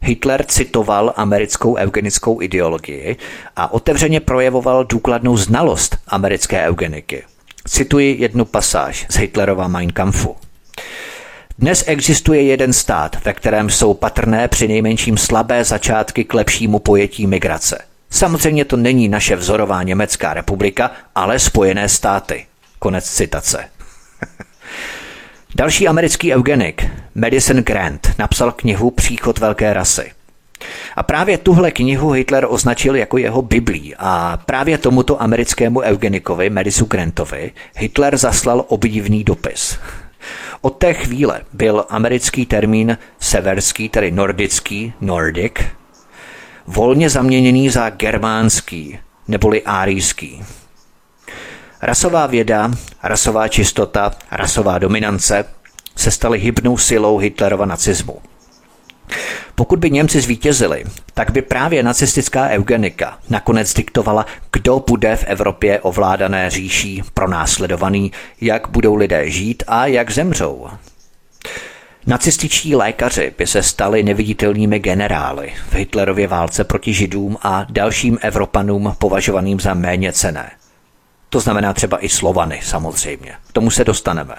[0.00, 3.16] Hitler citoval americkou eugenickou ideologii
[3.56, 7.24] a otevřeně projevoval důkladnou znalost americké eugeniky.
[7.68, 10.36] Cituji jednu pasáž z Hitlerova Mein Kampfu.
[11.58, 17.26] Dnes existuje jeden stát, ve kterém jsou patrné při nejmenším slabé začátky k lepšímu pojetí
[17.26, 17.78] migrace.
[18.10, 22.46] Samozřejmě to není naše vzorová Německá republika, ale Spojené státy.
[22.78, 23.77] Konec citace.
[25.54, 30.12] Další americký eugenik, Madison Grant, napsal knihu Příchod velké rasy.
[30.96, 36.86] A právě tuhle knihu Hitler označil jako jeho biblí a právě tomuto americkému eugenikovi, Madisonu
[36.86, 39.78] Grantovi, Hitler zaslal obdivný dopis.
[40.60, 45.52] Od té chvíle byl americký termín severský, tedy nordický, Nordic,
[46.66, 48.98] volně zaměněný za germánský
[49.28, 50.42] neboli árijský.
[51.82, 52.70] Rasová věda,
[53.02, 55.44] rasová čistota, rasová dominance
[55.96, 58.18] se staly hybnou silou Hitlerova nacismu.
[59.54, 65.80] Pokud by Němci zvítězili, tak by právě nacistická eugenika nakonec diktovala, kdo bude v Evropě
[65.80, 70.66] ovládané říší pronásledovaný, jak budou lidé žít a jak zemřou.
[72.06, 78.94] Nacističtí lékaři by se stali neviditelnými generály v Hitlerově válce proti židům a dalším Evropanům
[78.98, 80.50] považovaným za méně cené.
[81.28, 83.34] To znamená třeba i Slovany, samozřejmě.
[83.48, 84.34] K tomu se dostaneme.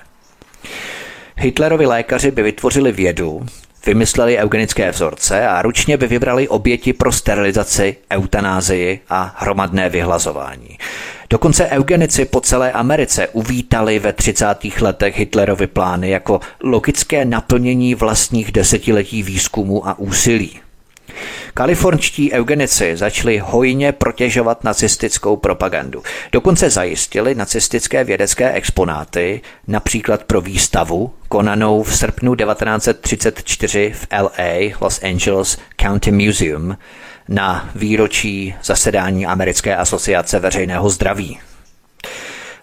[1.37, 3.45] Hitlerovi lékaři by vytvořili vědu,
[3.85, 10.77] vymysleli eugenické vzorce a ručně by vybrali oběti pro sterilizaci, eutanázii a hromadné vyhlazování.
[11.29, 14.45] Dokonce eugenici po celé Americe uvítali ve 30.
[14.81, 20.59] letech Hitlerovy plány jako logické naplnění vlastních desetiletí výzkumu a úsilí.
[21.53, 26.03] Kalifornští eugenici začali hojně protěžovat nacistickou propagandu.
[26.32, 35.03] Dokonce zajistili nacistické vědecké exponáty, například pro výstavu, konanou v srpnu 1934 v LA, Los
[35.03, 36.78] Angeles County Museum,
[37.28, 41.39] na výročí zasedání Americké asociace veřejného zdraví.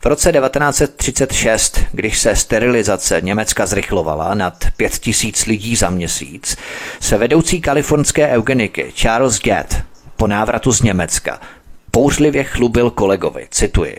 [0.06, 6.56] V roce 1936, když se sterilizace Německa zrychlovala nad 5000 lidí za měsíc,
[7.00, 9.74] se vedoucí kalifornské eugeniky Charles Gatt
[10.16, 11.40] po návratu z Německa
[11.92, 13.98] bouřlivě chlubil kolegovi, cituji.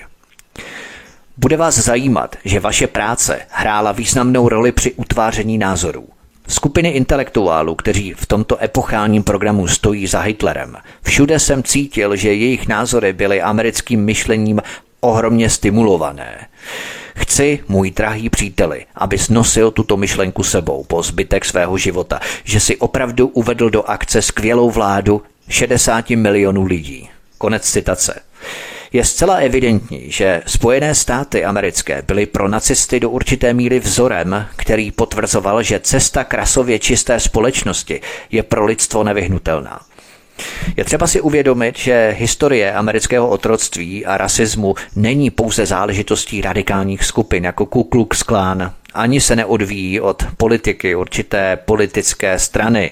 [1.37, 6.07] Bude vás zajímat, že vaše práce hrála významnou roli při utváření názorů.
[6.47, 12.67] Skupiny intelektuálů, kteří v tomto epochálním programu stojí za Hitlerem, všude jsem cítil, že jejich
[12.67, 14.61] názory byly americkým myšlením
[14.99, 16.47] ohromně stimulované.
[17.15, 22.77] Chci, můj drahý příteli, abys nosil tuto myšlenku sebou po zbytek svého života, že si
[22.77, 27.09] opravdu uvedl do akce skvělou vládu 60 milionů lidí.
[27.37, 28.21] Konec citace.
[28.93, 34.91] Je zcela evidentní, že Spojené státy americké byly pro nacisty do určité míry vzorem, který
[34.91, 39.79] potvrzoval, že cesta krasově čisté společnosti je pro lidstvo nevyhnutelná.
[40.77, 47.45] Je třeba si uvědomit, že historie amerického otroctví a rasismu není pouze záležitostí radikálních skupin
[47.45, 52.91] jako Ku Klux Klan, ani se neodvíjí od politiky určité politické strany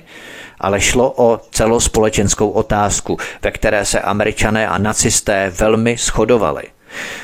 [0.59, 6.63] ale šlo o celospolečenskou otázku, ve které se američané a nacisté velmi shodovali.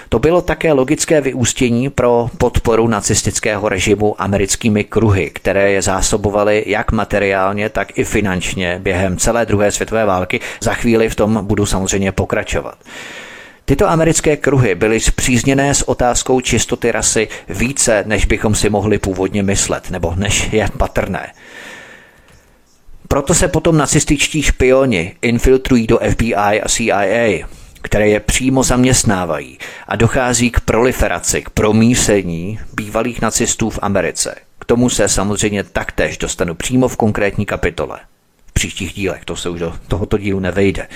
[0.09, 6.91] To bylo také logické vyústění pro podporu nacistického režimu americkými kruhy, které je zásobovaly jak
[6.91, 10.39] materiálně, tak i finančně během celé druhé světové války.
[10.61, 12.75] Za chvíli v tom budu samozřejmě pokračovat.
[13.65, 19.43] Tyto americké kruhy byly zpřízněné s otázkou čistoty rasy více, než bychom si mohli původně
[19.43, 21.33] myslet, nebo než je patrné.
[23.07, 27.45] Proto se potom nacističtí špioni infiltrují do FBI a CIA,
[27.81, 29.57] které je přímo zaměstnávají
[29.87, 34.35] a dochází k proliferaci, k promísení bývalých nacistů v Americe.
[34.59, 37.99] K tomu se samozřejmě taktéž dostanu přímo v konkrétní kapitole.
[38.47, 40.87] V příštích dílech, to se už do tohoto dílu nevejde.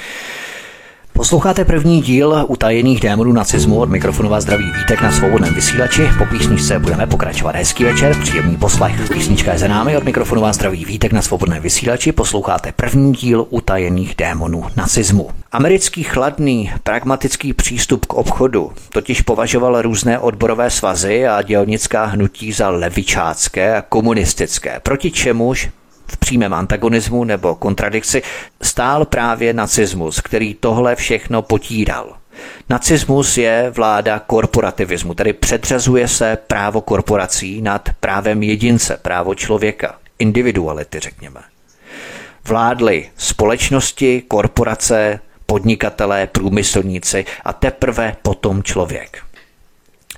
[1.16, 6.10] Posloucháte první díl utajených démonů nacismu od mikrofonu vás zdraví Vítek na svobodném vysílači.
[6.18, 7.56] Po písničce budeme pokračovat.
[7.56, 9.10] Hezký večer, příjemný poslech.
[9.14, 12.12] Písnička je za námi od mikrofonu vás zdraví Vítek na svobodném vysílači.
[12.12, 15.30] Posloucháte první díl utajených démonů nacismu.
[15.52, 22.70] Americký chladný, pragmatický přístup k obchodu totiž považoval různé odborové svazy a dělnická hnutí za
[22.70, 25.70] levičácké a komunistické, proti čemuž
[26.08, 28.22] v přímém antagonismu nebo kontradikci
[28.62, 32.18] stál právě nacismus, který tohle všechno potíral.
[32.70, 41.00] Nacismus je vláda korporativismu, tedy předřazuje se právo korporací nad právem jedince, právo člověka, individuality,
[41.00, 41.40] řekněme.
[42.48, 49.24] Vládly společnosti, korporace, podnikatelé, průmyslníci a teprve potom člověk.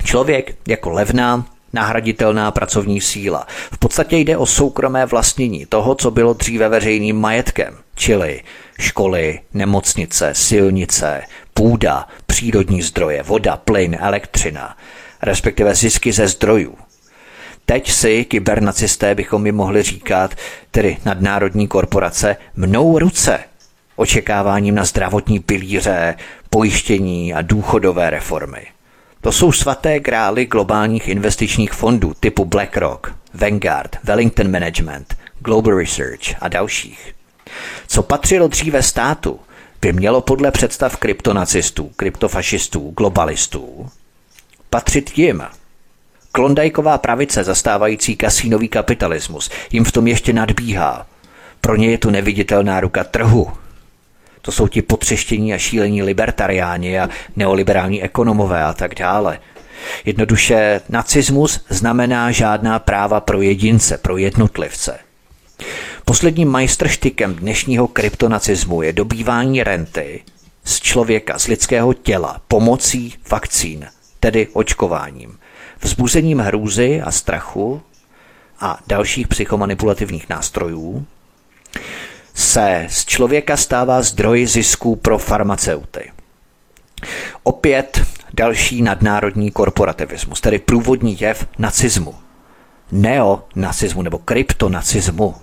[0.04, 3.48] Člověk jako levná, nahraditelná pracovní síla.
[3.72, 8.42] V podstatě jde o soukromé vlastnění toho, co bylo dříve veřejným majetkem, čili
[8.80, 11.22] školy, nemocnice, silnice,
[11.54, 14.78] půda, přírodní zdroje, voda, plyn, elektřina,
[15.22, 16.78] respektive zisky ze zdrojů.
[17.66, 20.36] Teď si kybernacisté bychom mi mohli říkat,
[20.72, 23.40] tedy nadnárodní korporace, mnou ruce
[23.96, 26.16] očekáváním na zdravotní pilíře,
[26.50, 28.68] pojištění a důchodové reformy.
[29.22, 36.48] To jsou svaté grály globálních investičních fondů typu BlackRock, Vanguard, Wellington Management, Global Research a
[36.48, 37.16] dalších.
[37.88, 39.40] Co patřilo dříve státu,
[39.82, 43.90] by mělo podle představ kryptonacistů, kryptofašistů, globalistů
[44.70, 45.44] patřit jim.
[46.32, 51.06] Klondajková pravice zastávající kasínový kapitalismus jim v tom ještě nadbíhá.
[51.62, 53.52] Pro ně je tu neviditelná ruka trhu,
[54.48, 59.40] to jsou ti potřeštění a šílení libertariáni a neoliberální ekonomové a tak dále.
[60.06, 65.00] Jednoduše nacismus znamená žádná práva pro jedince, pro jednotlivce.
[66.06, 70.24] Posledním majstrštykem dnešního kryptonacismu je dobývání renty
[70.64, 73.88] z člověka, z lidského těla pomocí vakcín,
[74.20, 75.40] tedy očkováním,
[75.82, 77.82] vzbuzením hrůzy a strachu
[78.60, 81.06] a dalších psychomanipulativních nástrojů,
[82.38, 86.12] se z člověka stává zdroj zisků pro farmaceuty.
[87.44, 88.02] Opět
[88.34, 92.16] další nadnárodní korporativismus, tedy průvodní jev nacismu.
[92.92, 95.36] Neonacismu nebo kryptonacismu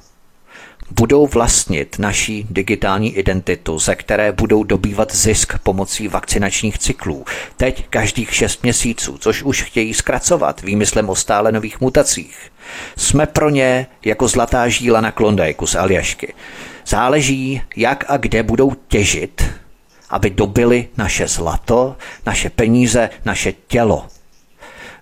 [0.91, 7.25] budou vlastnit naší digitální identitu, ze které budou dobývat zisk pomocí vakcinačních cyklů.
[7.57, 12.39] Teď každých šest měsíců, což už chtějí zkracovat výmyslem o stále nových mutacích.
[12.97, 16.35] Jsme pro ně jako zlatá žíla na Klondajku z Aljašky.
[16.87, 19.43] Záleží, jak a kde budou těžit,
[20.11, 24.07] aby dobili naše zlato, naše peníze, naše tělo.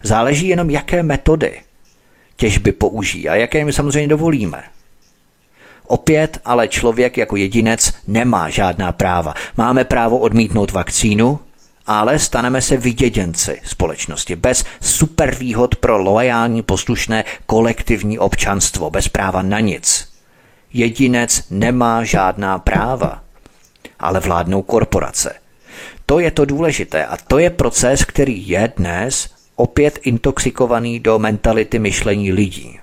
[0.02, 1.60] Záleží jenom, jaké metody
[2.36, 4.62] těžby použijí a jaké my samozřejmě dovolíme.
[5.86, 9.34] Opět ale člověk jako jedinec nemá žádná práva.
[9.56, 11.38] Máme právo odmítnout vakcínu,
[11.86, 19.60] ale staneme se vyděděnci společnosti bez supervýhod pro loajální poslušné kolektivní občanstvo, bez práva na
[19.60, 20.11] nic.
[20.72, 23.22] Jedinec nemá žádná práva,
[23.98, 25.34] ale vládnou korporace.
[26.06, 31.78] To je to důležité a to je proces, který je dnes opět intoxikovaný do mentality
[31.78, 32.78] myšlení lidí.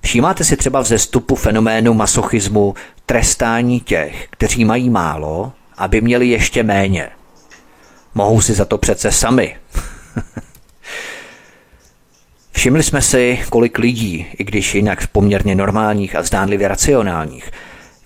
[0.00, 2.74] Všímáte si třeba vzestupu fenoménu masochismu
[3.06, 7.08] trestání těch, kteří mají málo, aby měli ještě méně.
[8.14, 9.56] Mohou si za to přece sami.
[12.56, 17.50] Všimli jsme si, kolik lidí, i když jinak poměrně normálních a zdánlivě racionálních,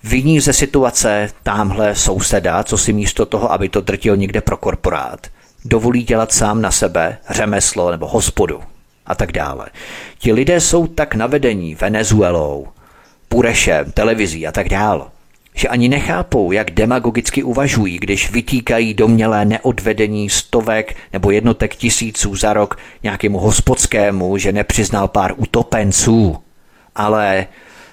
[0.03, 5.27] Viní ze situace tamhle souseda, co si místo toho, aby to drtil někde pro korporát,
[5.65, 8.61] dovolí dělat sám na sebe řemeslo nebo hospodu
[9.05, 9.65] a tak dále.
[10.17, 12.67] Ti lidé jsou tak navedení Venezuelou,
[13.29, 15.05] Purešem, televizí a tak dále,
[15.55, 22.53] že ani nechápou, jak demagogicky uvažují, když vytýkají domělé neodvedení stovek nebo jednotek tisíců za
[22.53, 26.37] rok nějakému hospodskému, že nepřiznal pár utopenců.
[26.95, 27.47] Ale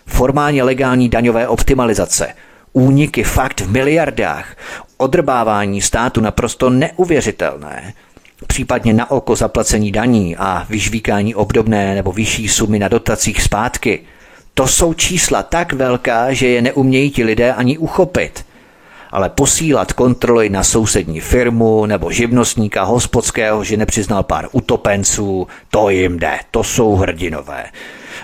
[0.07, 2.35] formálně legální daňové optimalizace,
[2.73, 4.57] úniky fakt v miliardách,
[4.97, 7.95] odrbávání státu naprosto neuvěřitelné,
[8.47, 14.01] případně na oko zaplacení daní a vyžvíkání obdobné nebo vyšší sumy na dotacích zpátky,
[14.59, 18.47] to jsou čísla tak velká, že je neumějí ti lidé ani uchopit.
[19.11, 26.19] Ale posílat kontroly na sousední firmu nebo živnostníka hospodského, že nepřiznal pár utopenců, to jim
[26.19, 27.67] jde, to jsou hrdinové.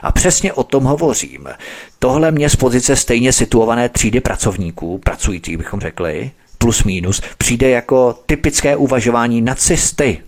[0.03, 1.49] A přesně o tom hovořím.
[1.99, 8.18] Tohle mě z pozice stejně situované třídy pracovníků, pracujících bychom řekli, plus minus, přijde jako
[8.26, 10.18] typické uvažování nacisty,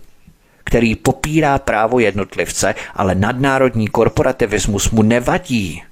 [0.63, 5.83] který popírá právo jednotlivce, ale nadnárodní korporativismus mu nevadí.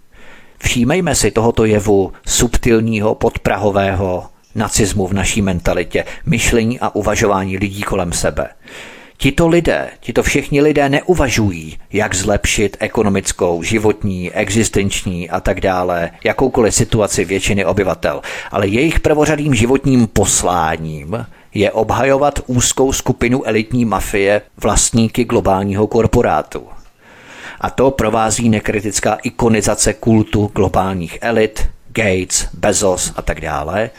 [0.60, 4.26] Všímejme si tohoto jevu subtilního, podprahového
[4.56, 8.50] nacismu v naší mentalitě, myšlení a uvažování lidí kolem sebe.
[9.18, 16.76] Tito lidé, tito všichni lidé neuvažují, jak zlepšit ekonomickou, životní, existenční a tak dále, jakoukoliv
[16.76, 25.24] situaci většiny obyvatel, ale jejich prvořadým životním posláním je obhajovat úzkou skupinu elitní mafie vlastníky
[25.26, 26.64] globálního korporátu.
[27.66, 33.90] A to provází nekritická ikonizace kultu globálních elit, Gates, Bezos a tak dále,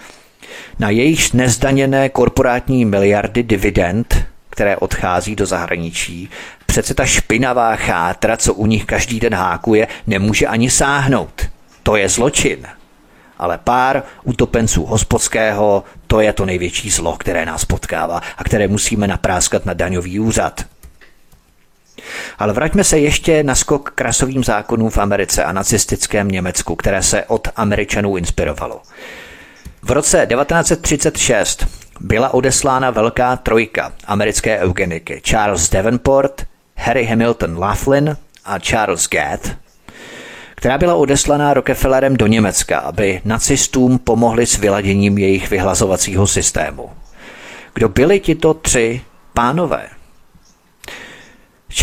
[0.78, 6.28] na jejich nezdaněné korporátní miliardy dividend které odchází do zahraničí,
[6.66, 11.42] přece ta špinavá chátra, co u nich každý den hákuje, nemůže ani sáhnout.
[11.82, 12.66] To je zločin.
[13.38, 19.06] Ale pár utopenců hospodského, to je to největší zlo, které nás potkává a které musíme
[19.06, 20.64] napráskat na daňový úřad.
[22.38, 27.02] Ale vraťme se ještě na skok k rasovým zákonům v Americe a nacistickém Německu, které
[27.02, 28.82] se od Američanů inspirovalo.
[29.82, 31.66] V roce 1936
[32.00, 39.56] byla odeslána velká trojka americké eugeniky Charles Davenport, Harry Hamilton Laughlin a Charles Gatt,
[40.54, 46.90] která byla odeslaná Rockefellerem do Německa, aby nacistům pomohli s vyladěním jejich vyhlazovacího systému.
[47.74, 49.00] Kdo byli tito tři
[49.34, 49.95] pánové?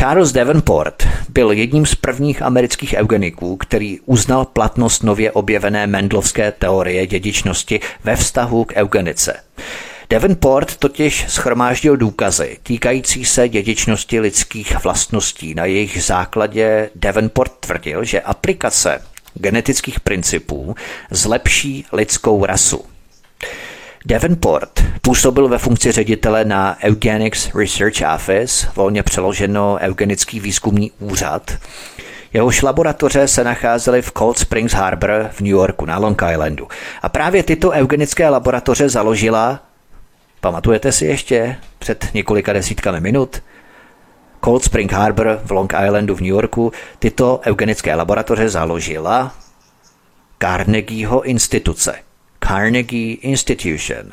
[0.04, 7.08] Charles Davenport byl jedním z prvních amerických eugeniků, který uznal platnost nově objevené mendlovské teorie
[7.08, 9.43] dědičnosti ve vztahu k eugenice.
[10.10, 15.56] Davenport totiž schromáždil důkazy týkající se dědičnosti lidských vlastností.
[15.56, 19.01] Na jejich základě Davenport tvrdil, že aplikace
[19.34, 20.76] genetických principů
[21.12, 22.86] zlepší lidskou rasu.
[24.06, 31.51] Davenport působil ve funkci ředitele na Eugenics Research Office, volně přeloženo Eugenický výzkumný úřad.
[32.34, 36.68] Jehož laboratoře se nacházely v Cold Springs Harbor v New Yorku na Long Islandu.
[37.01, 39.60] A právě tyto eugenické laboratoře založila
[40.43, 43.41] Pamatujete si ještě před několika desítkami minut?
[44.43, 49.36] Cold Spring Harbor v Long Islandu v New Yorku tyto eugenické laboratoře založila
[50.39, 51.95] Carnegieho instituce.
[52.47, 54.11] Carnegie Institution.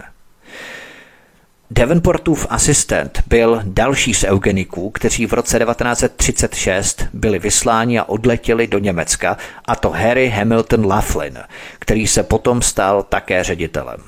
[1.70, 8.78] Davenportův asistent byl další z eugeniků, kteří v roce 1936 byli vysláni a odletěli do
[8.78, 11.38] Německa, a to Harry Hamilton Laughlin,
[11.78, 14.00] který se potom stal také ředitelem.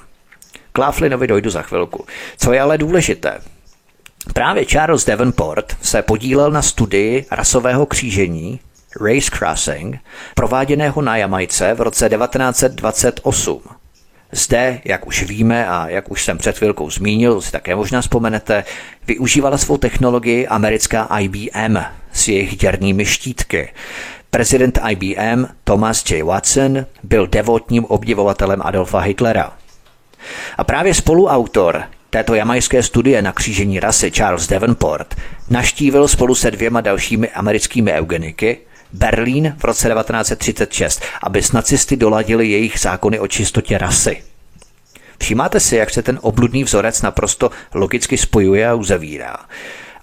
[0.73, 2.07] K Laughlinovi dojdu za chvilku.
[2.37, 3.39] Co je ale důležité,
[4.35, 8.61] Právě Charles Davenport se podílel na studii rasového křížení
[9.01, 9.99] Race Crossing,
[10.35, 13.82] prováděného na Jamajce v roce 1928.
[14.33, 18.65] Zde, jak už víme a jak už jsem před chvilkou zmínil, si také možná vzpomenete,
[19.07, 21.77] využívala svou technologii americká IBM
[22.13, 23.69] s jejich děrnými štítky.
[24.31, 26.23] Prezident IBM Thomas J.
[26.23, 29.53] Watson byl devotním obdivovatelem Adolfa Hitlera.
[30.59, 35.15] A právě spoluautor této jamajské studie na křížení rasy Charles Davenport
[35.51, 38.59] naštívil spolu se dvěma dalšími americkými eugeniky
[38.93, 44.23] Berlín v roce 1936, aby s nacisty doladili jejich zákony o čistotě rasy.
[45.19, 49.37] Všímáte si, jak se ten obludný vzorec naprosto logicky spojuje a uzavírá.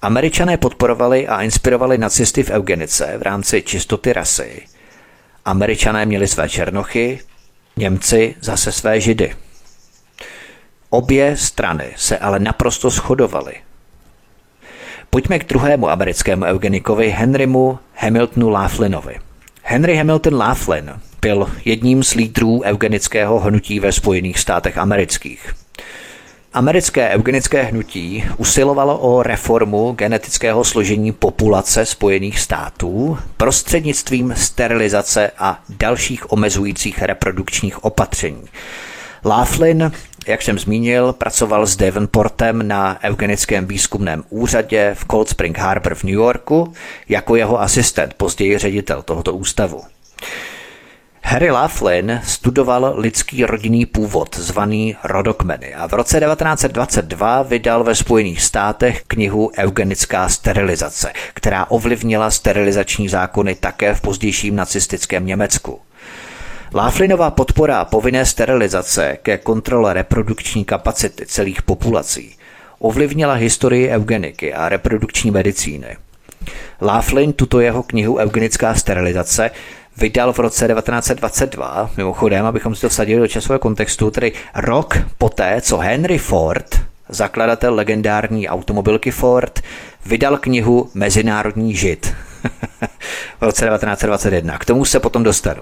[0.01, 4.61] Američané podporovali a inspirovali nacisty v eugenice v rámci čistoty rasy.
[5.45, 7.19] Američané měli své černochy,
[7.77, 9.35] Němci zase své židy.
[10.89, 13.53] Obě strany se ale naprosto shodovaly.
[15.11, 19.15] Pojďme k druhému americkému eugenikovi Henrymu Hamiltonu Laughlinovi.
[19.63, 25.53] Henry Hamilton Laughlin byl jedním z lídrů eugenického hnutí ve Spojených státech amerických.
[26.53, 36.31] Americké eugenické hnutí usilovalo o reformu genetického složení populace Spojených států prostřednictvím sterilizace a dalších
[36.31, 38.43] omezujících reprodukčních opatření.
[39.25, 39.91] Laughlin,
[40.27, 46.03] jak jsem zmínil, pracoval s Davenportem na eugenickém výzkumném úřadě v Cold Spring Harbor v
[46.03, 46.73] New Yorku
[47.09, 49.81] jako jeho asistent, později ředitel tohoto ústavu.
[51.23, 58.41] Harry Laughlin studoval lidský rodinný původ, zvaný rodokmeny a v roce 1922 vydal ve Spojených
[58.41, 65.79] státech knihu Eugenická sterilizace, která ovlivnila sterilizační zákony také v pozdějším nacistickém Německu.
[66.73, 72.35] Laughlinová podpora povinné sterilizace ke kontrole reprodukční kapacity celých populací
[72.79, 75.97] ovlivnila historii eugeniky a reprodukční medicíny.
[76.81, 79.51] Laughlin tuto jeho knihu Eugenická sterilizace
[79.97, 85.61] vydal v roce 1922, mimochodem, abychom si to vsadili do časového kontextu, tedy rok poté,
[85.61, 89.59] co Henry Ford, zakladatel legendární automobilky Ford,
[90.05, 92.15] vydal knihu Mezinárodní žid
[93.39, 94.57] v roce 1921.
[94.57, 95.61] K tomu se potom dostanu.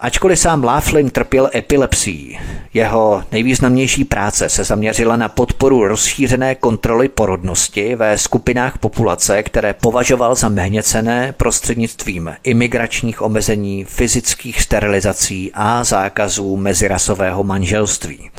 [0.00, 2.38] Ačkoliv sám Laughlin trpěl epilepsií,
[2.74, 10.34] jeho nejvýznamnější práce se zaměřila na podporu rozšířené kontroly porodnosti ve skupinách populace, které považoval
[10.34, 18.30] za méněcené prostřednictvím imigračních omezení, fyzických sterilizací a zákazů mezirasového manželství.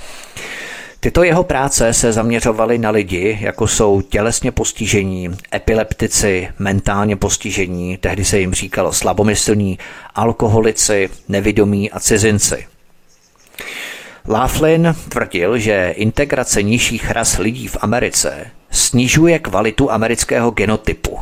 [1.00, 8.26] Tyto jeho práce se zaměřovaly na lidi, jako jsou tělesně postižení, epileptici, mentálně postižení, tehdy
[8.26, 9.80] se jim říkalo slabomyslní,
[10.16, 12.68] alkoholici, nevidomí a cizinci.
[14.28, 21.20] Laughlin tvrdil, že integrace nižších ras lidí v Americe snižuje kvalitu amerického genotypu.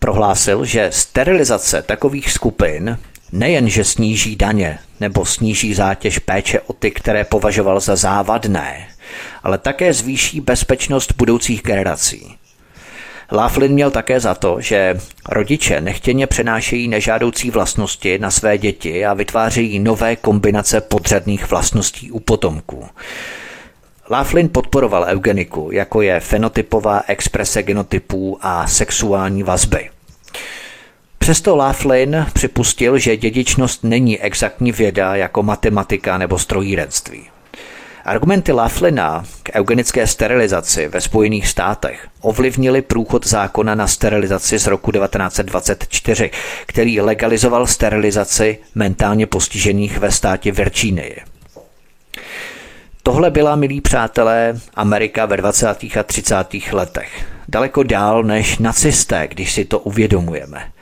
[0.00, 2.98] Prohlásil, že sterilizace takových skupin
[3.32, 8.88] Nejen, že sníží daně nebo sníží zátěž péče o ty, které považoval za závadné,
[9.42, 12.36] ale také zvýší bezpečnost budoucích generací.
[13.32, 19.14] Laughlin měl také za to, že rodiče nechtěně přenášejí nežádoucí vlastnosti na své děti a
[19.14, 22.86] vytvářejí nové kombinace podřadných vlastností u potomků.
[24.10, 29.90] Laughlin podporoval eugeniku, jako je fenotypová exprese genotypů a sexuální vazby.
[31.28, 37.22] Přesto Laughlin připustil, že dědičnost není exaktní věda jako matematika nebo strojírenství.
[38.04, 44.92] Argumenty Laughlina k eugenické sterilizaci ve Spojených státech ovlivnili průchod zákona na sterilizaci z roku
[44.92, 46.30] 1924,
[46.66, 51.16] který legalizoval sterilizaci mentálně postižených ve státě Virginie.
[53.02, 55.66] Tohle byla, milí přátelé, Amerika ve 20.
[56.00, 56.36] a 30.
[56.72, 57.26] letech.
[57.48, 60.72] Daleko dál než nacisté, když si to uvědomujeme.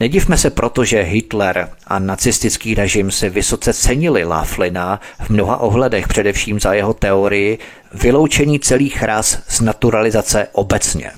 [0.00, 6.08] Nedivme se proto, že Hitler a nacistický režim si vysoce cenili Laughlina v mnoha ohledech,
[6.08, 7.58] především za jeho teorii
[7.94, 11.10] vyloučení celých ras z naturalizace obecně.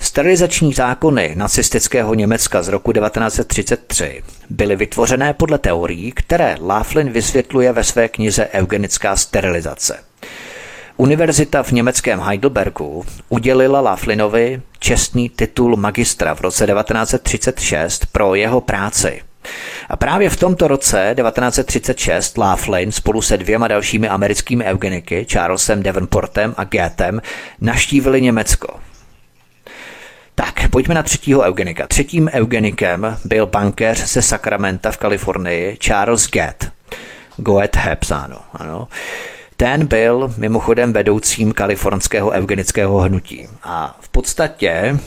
[0.00, 7.84] Sterilizační zákony nacistického Německa z roku 1933 byly vytvořené podle teorií, které Laughlin vysvětluje ve
[7.84, 9.98] své knize Eugenická sterilizace.
[11.00, 19.22] Univerzita v německém Heidelbergu udělila Laughlinovi čestný titul magistra v roce 1936 pro jeho práci.
[19.88, 26.54] A právě v tomto roce 1936 Laughlin spolu se dvěma dalšími americkými eugeniky, Charlesem Davenportem
[26.56, 27.22] a Goethem,
[27.60, 28.80] naštívili Německo.
[30.34, 31.86] Tak, pojďme na třetího eugenika.
[31.86, 36.70] Třetím eugenikem byl bankéř ze Sacramento v Kalifornii Charles Goethe.
[37.36, 38.88] Goethe Hepsáno, ano.
[39.60, 44.98] Ten byl mimochodem vedoucím kalifornského eugenického hnutí a v podstatě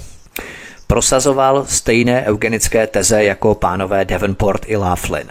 [0.88, 5.28] prosazoval stejné eugenické teze jako pánové Davenport i Laughlin.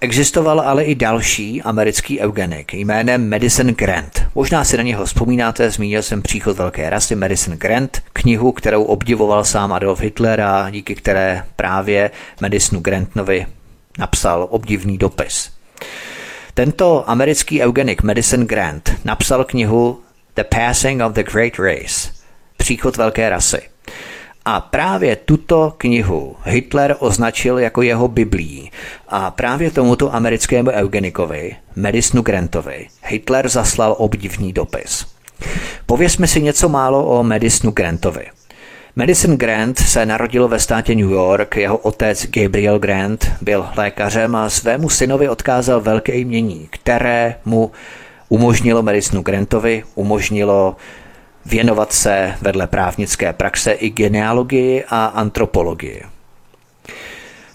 [0.00, 4.22] Existoval ale i další americký eugenik jménem Madison Grant.
[4.34, 9.44] Možná si na něho vzpomínáte, zmínil jsem příchod velké rasy Madison Grant, knihu, kterou obdivoval
[9.44, 12.10] sám Adolf Hitler a díky které právě
[12.40, 13.46] Madisonu Grantovi
[13.98, 15.50] napsal obdivný dopis.
[16.54, 20.00] Tento americký eugenik Madison Grant napsal knihu
[20.34, 22.10] The Passing of the Great Race,
[22.56, 23.58] Příchod velké rasy.
[24.44, 28.70] A právě tuto knihu Hitler označil jako jeho biblí
[29.08, 35.06] a právě tomuto americkému eugenikovi, Madisonu Grantovi, Hitler zaslal obdivný dopis.
[35.86, 38.26] Povězme si něco málo o Madisonu Grantovi.
[38.96, 44.50] Madison Grant se narodil ve státě New York, jeho otec Gabriel Grant byl lékařem a
[44.50, 47.72] svému synovi odkázal velké jmění, které mu
[48.28, 50.76] umožnilo Madisonu Grantovi, umožnilo
[51.46, 56.02] věnovat se vedle právnické praxe i genealogii a antropologii.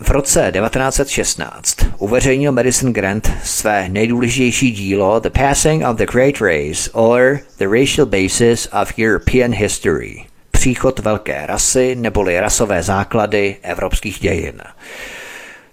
[0.01, 6.91] V roce 1916 uveřejnil Madison Grant své nejdůležitější dílo The Passing of the Great Race
[6.93, 10.28] or The Racial Basis of European History
[10.59, 14.61] Příchod velké rasy neboli rasové základy evropských dějin.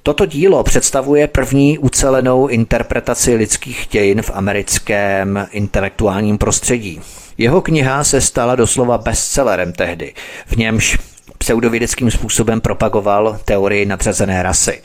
[0.03, 7.01] Toto dílo představuje první ucelenou interpretaci lidských dějin v americkém intelektuálním prostředí.
[7.39, 10.15] Jeho kniha se stala doslova bestsellerem tehdy,
[10.47, 10.99] v němž
[11.39, 14.83] pseudovědeckým způsobem propagoval teorii nadřazené rasy.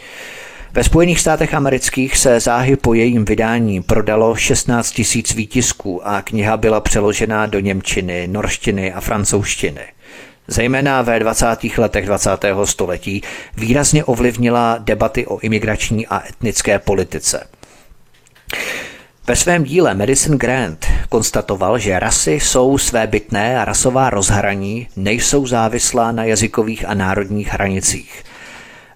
[0.74, 6.58] Ve Spojených státech amerických se záhy po jejím vydání prodalo 16 tisíc výtisků a kniha
[6.58, 9.82] byla přeložena do němčiny, norštiny a francouzštiny.
[10.48, 11.46] Zejména ve 20.
[11.78, 12.30] letech 20.
[12.64, 13.22] století
[13.58, 17.48] výrazně ovlivnila debaty o imigrační a etnické politice.
[19.28, 26.12] Ve svém díle Medicine Grant konstatoval, že rasy jsou svébytné a rasová rozhraní nejsou závislá
[26.12, 28.24] na jazykových a národních hranicích.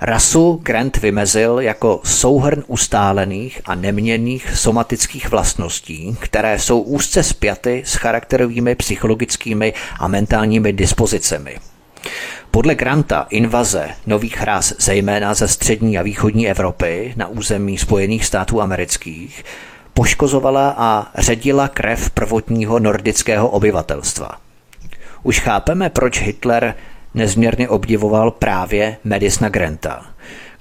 [0.06, 7.96] Rasu Grant vymezil jako souhrn ustálených a neměnných somatických vlastností, které jsou úzce spjaty s
[7.96, 11.58] charakterovými psychologickými a mentálními dispozicemi.
[12.52, 18.62] Podle Granta invaze nových ras, zejména ze střední a východní Evropy na území Spojených států
[18.62, 19.46] amerických,
[19.94, 24.32] poškozovala a ředila krev prvotního nordického obyvatelstva.
[25.24, 26.76] Už chápeme, proč Hitler
[27.16, 30.06] nezměrně obdivoval právě Medisna Granta.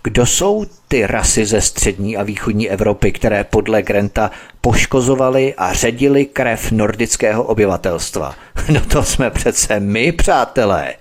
[0.03, 4.31] Kdo jsou ty rasy ze střední a východní Evropy, které podle Granta
[4.61, 8.35] poškozovaly a ředili krev nordického obyvatelstva?
[8.73, 10.95] No to jsme přece my, přátelé.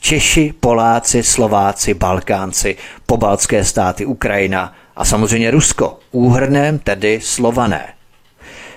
[0.00, 7.99] Češi, Poláci, Slováci, Balkánci, pobaltské státy, Ukrajina a samozřejmě Rusko, úhrnem tedy Slované.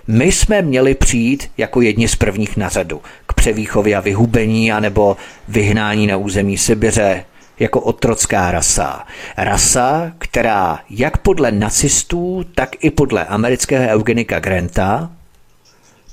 [0.08, 5.18] My jsme měli přijít jako jedni z prvních na řadu k převýchově a vyhubení anebo
[5.48, 7.26] vyhnání na území Sibiře
[7.60, 9.08] jako otrocká rasa.
[9.38, 15.12] Rasa, která jak podle nacistů, tak i podle amerického eugenika Granta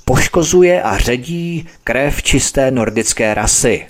[0.05, 3.87] poškozuje a ředí krev čisté nordické rasy.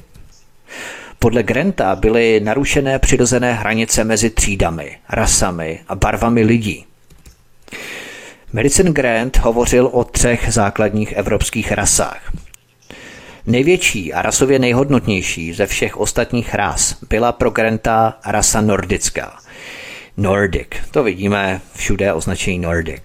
[1.20, 6.86] Podle Granta byly narušené přirozené hranice mezi třídami, rasami a barvami lidí.
[8.54, 12.32] Medicine Grant hovořil o třech základních evropských rasách.
[13.45, 19.38] Největší a rasově nejhodnotnější ze všech ostatních ras byla pro Granta rasa nordická.
[20.18, 23.02] Nordic, to vidíme všude označení Nordic.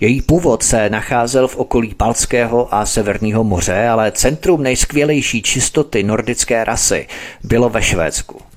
[0.00, 6.64] Její původ se nacházel v okolí Balckého a Severního moře, ale centrum nejskvělejší čistoty nordické
[6.64, 7.06] rasy
[7.42, 8.53] bylo ve Švédsku.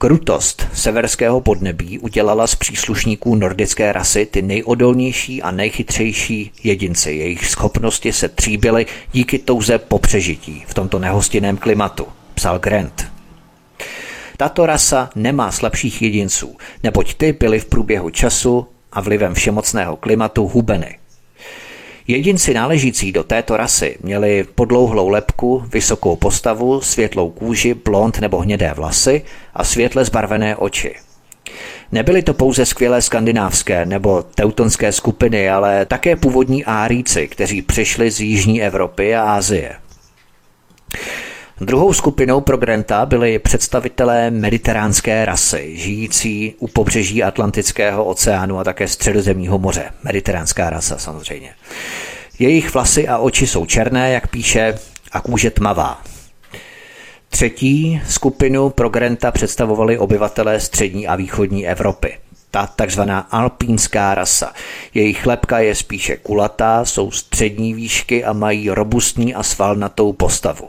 [0.00, 7.12] Krutost severského podnebí udělala z příslušníků nordické rasy ty nejodolnější a nejchytřejší jedinci.
[7.12, 13.12] Jejich schopnosti se tříbily díky touze po přežití v tomto nehostinném klimatu, psal Grant.
[14.36, 20.48] Tato rasa nemá slabších jedinců, neboť ty byly v průběhu času a vlivem všemocného klimatu
[20.48, 20.98] hubeny.
[22.10, 28.72] Jedinci náležící do této rasy měli podlouhlou lepku, vysokou postavu, světlou kůži, blond nebo hnědé
[28.76, 29.22] vlasy
[29.54, 30.94] a světle zbarvené oči.
[31.92, 38.20] Nebyly to pouze skvělé skandinávské nebo teutonské skupiny, ale také původní áríci, kteří přišli z
[38.20, 39.76] Jižní Evropy a Asie.
[41.60, 48.88] Druhou skupinou pro Granta byli představitelé mediteránské rasy, žijící u pobřeží Atlantického oceánu a také
[48.88, 49.90] středozemního moře.
[50.02, 51.50] Mediteránská rasa samozřejmě.
[52.38, 54.78] Jejich vlasy a oči jsou černé, jak píše,
[55.12, 56.02] a kůže tmavá.
[57.28, 62.18] Třetí skupinu pro Granta představovali obyvatelé střední a východní Evropy.
[62.50, 64.52] Ta takzvaná alpínská rasa.
[64.94, 70.68] Jejich lepka je spíše kulatá, jsou střední výšky a mají robustní a svalnatou postavu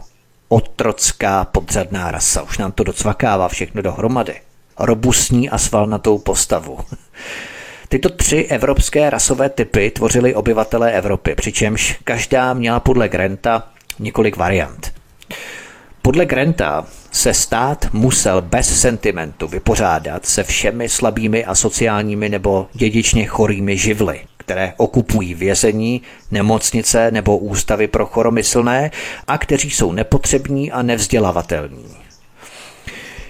[0.50, 2.41] otrocká podřadná rasa.
[2.41, 4.36] Už nám to docvakává všechno dohromady.
[4.80, 6.80] Robustní a svalnatou postavu.
[7.89, 13.68] Tyto tři evropské rasové typy tvořily obyvatelé Evropy, přičemž každá měla podle Granta
[14.00, 14.93] několik variant.
[16.02, 23.26] Podle Granta se stát musel bez sentimentu vypořádat se všemi slabými a sociálními nebo dědičně
[23.26, 28.91] chorými živly které okupují vězení, nemocnice nebo ústavy pro choromyslné
[29.28, 31.86] a kteří jsou nepotřební a nevzdělavatelní.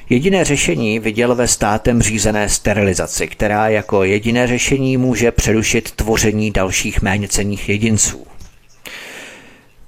[0.09, 7.01] Jediné řešení viděl ve státem řízené sterilizaci, která jako jediné řešení může přerušit tvoření dalších
[7.01, 8.27] méněcených jedinců.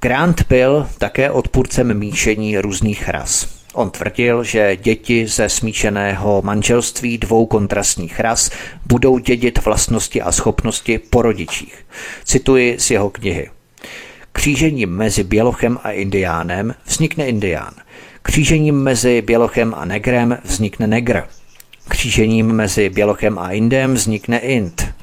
[0.01, 3.60] Grant byl také odpůrcem míšení různých ras.
[3.73, 8.51] On tvrdil, že děti ze smíšeného manželství dvou kontrastních ras
[8.85, 11.85] budou dědit vlastnosti a schopnosti po rodičích.
[12.23, 13.49] Cituji z jeho knihy.
[14.31, 17.73] Křížením mezi Bělochem a Indiánem vznikne Indián.
[18.21, 21.23] Křížením mezi Bělochem a Negrem vznikne Negr.
[21.87, 24.93] Křížením mezi Bělochem a Indem vznikne Ind.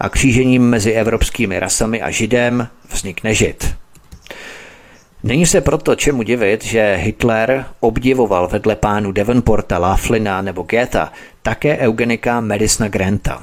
[0.00, 3.74] A křížením mezi evropskými rasami a Židem vznikne Žid.
[5.22, 11.08] Není se proto čemu divit, že Hitler obdivoval vedle pánu Devonporta, Laughlina nebo Goethe
[11.42, 13.42] také eugenika Madisona Granta.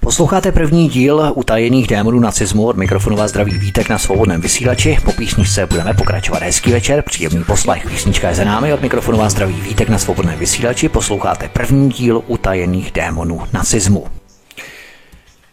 [0.00, 4.96] Posloucháte první díl utajených démonů nacismu od mikrofonu vás zdraví Vítek na svobodném vysílači.
[5.04, 6.42] Po písničce budeme pokračovat.
[6.42, 7.86] Hezký večer, příjemný poslech.
[7.90, 10.88] Písnička je za námi od mikrofonu vás zdraví Vítek na svobodném vysílači.
[10.88, 14.17] Posloucháte první díl utajených démonů nacismu.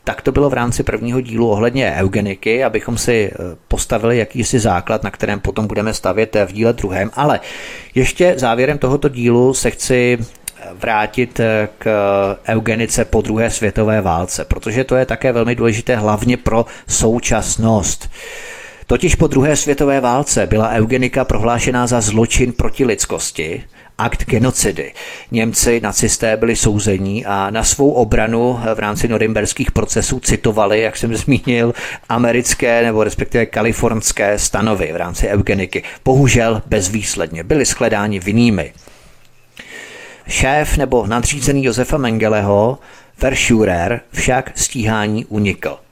[0.05, 3.37] Tak to bylo v rámci prvního dílu ohledně eugeniky, abychom si eh,
[3.67, 7.11] postavili jakýsi základ, na kterém potom budeme stavět v díle druhém.
[7.13, 7.39] Ale
[7.95, 10.17] ještě závěrem tohoto dílu se chci
[10.73, 11.85] vrátit eh, k
[12.47, 18.09] eugenice po druhé světové válce, protože to je také velmi důležité hlavně pro současnost.
[18.87, 23.63] Totiž po druhé světové válce byla eugenika prohlášená za zločin proti lidskosti,
[23.97, 24.93] akt genocidy.
[25.31, 31.15] Němci, nacisté byli souzení a na svou obranu v rámci norimberských procesů citovali, jak jsem
[31.17, 31.73] zmínil,
[32.09, 35.83] americké nebo respektive kalifornské stanovy v rámci eugeniky.
[36.05, 38.73] Bohužel bezvýsledně byli shledáni vinnými.
[40.27, 42.79] Šéf nebo nadřízený Josefa Mengeleho,
[43.21, 45.84] Verschurer, však stíhání unikl.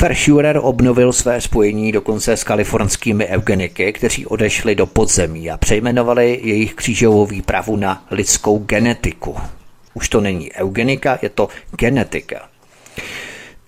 [0.00, 6.74] Verschurer obnovil své spojení dokonce s kalifornskými eugeniky, kteří odešli do podzemí a přejmenovali jejich
[6.74, 9.36] křížovou výpravu na lidskou genetiku.
[9.94, 12.48] Už to není eugenika, je to genetika.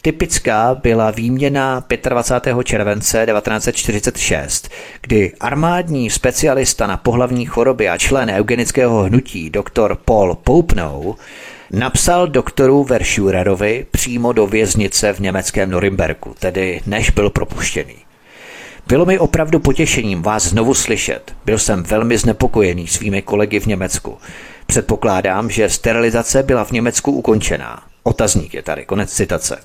[0.02, 2.56] Typická byla výměna 25.
[2.64, 4.68] července 1946,
[5.00, 9.96] kdy armádní specialista na pohlavní choroby a člen eugenického hnutí dr.
[10.04, 11.14] Paul Poupnou
[11.72, 17.94] napsal doktoru Verschurerovi přímo do věznice v německém Norimberku, tedy než byl propuštěný.
[18.86, 21.32] Bylo mi opravdu potěšením vás znovu slyšet.
[21.44, 24.18] Byl jsem velmi znepokojený svými kolegy v Německu.
[24.66, 27.82] Předpokládám, že sterilizace byla v Německu ukončená.
[28.02, 29.58] Otazník je tady, konec citace.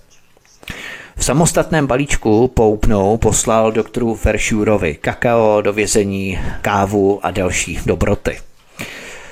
[1.16, 8.38] V samostatném balíčku Poupnou poslal doktoru Feršurovi kakao do vězení, kávu a další dobroty.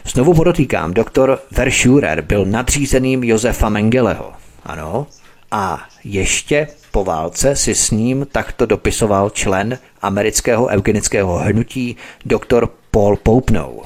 [0.08, 4.34] Znovu podotýkám, doktor Verschurer byl nadřízeným Josefa Mengeleho.
[4.64, 5.08] Ano,
[5.51, 11.95] a ještě po válce si s ním takto dopisoval člen amerického eugenického hnutí
[12.26, 13.82] doktor Paul Poupnou.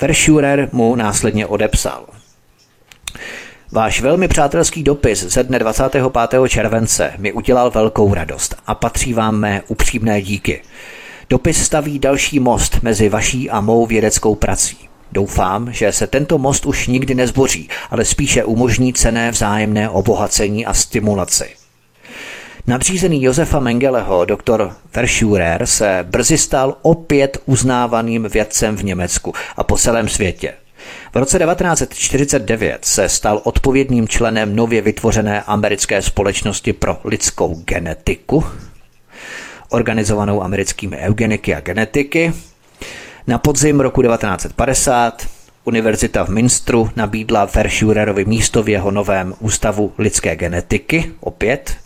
[0.00, 2.06] Verschurer mu následně odepsal.
[3.72, 6.48] Váš velmi přátelský dopis ze dne 25.
[6.48, 10.62] července mi udělal velkou radost a patří vám mé upřímné díky.
[11.30, 14.88] Dopis staví další most mezi vaší a mou vědeckou prací.
[15.12, 20.74] Doufám, že se tento most už nikdy nezboří, ale spíše umožní cené vzájemné obohacení a
[20.74, 21.48] stimulaci.
[22.66, 29.76] Nadřízený Josefa Mengeleho, doktor Verschurer, se brzy stal opět uznávaným vědcem v Německu a po
[29.76, 30.52] celém světě–
[31.14, 38.44] v roce 1949 se stal odpovědným členem nově vytvořené americké společnosti pro lidskou genetiku,
[39.68, 42.32] organizovanou americkými eugeniky a genetiky.
[43.26, 45.26] Na podzim roku 1950
[45.64, 51.76] Univerzita v Minstru nabídla Verschurerovi místo v jeho novém ústavu lidské genetiky, opět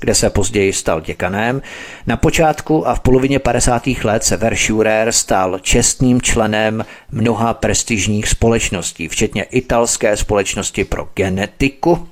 [0.00, 1.62] kde se později stal děkanem.
[2.06, 3.82] Na počátku a v polovině 50.
[4.04, 12.08] let se Verschurer stal čestným členem mnoha prestižních společností, včetně italské společnosti pro genetiku,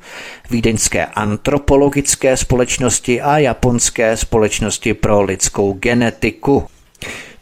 [0.50, 6.66] vídeňské antropologické společnosti a japonské společnosti pro lidskou genetiku.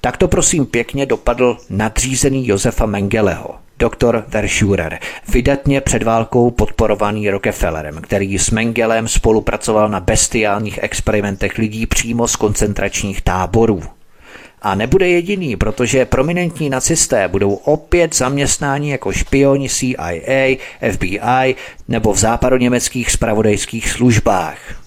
[0.01, 8.39] Takto prosím pěkně dopadl nadřízený Josefa Mengeleho– Doktor Verschurer, vydatně před válkou podporovaný Rockefellerem, který
[8.39, 13.83] s Mengelem spolupracoval na bestiálních experimentech lidí přímo z koncentračních táborů.
[14.63, 20.57] A nebude jediný, protože prominentní nacisté budou opět zaměstnáni jako špioni CIA,
[20.93, 21.55] FBI
[21.89, 24.86] nebo v západoněmeckých spravodajských službách.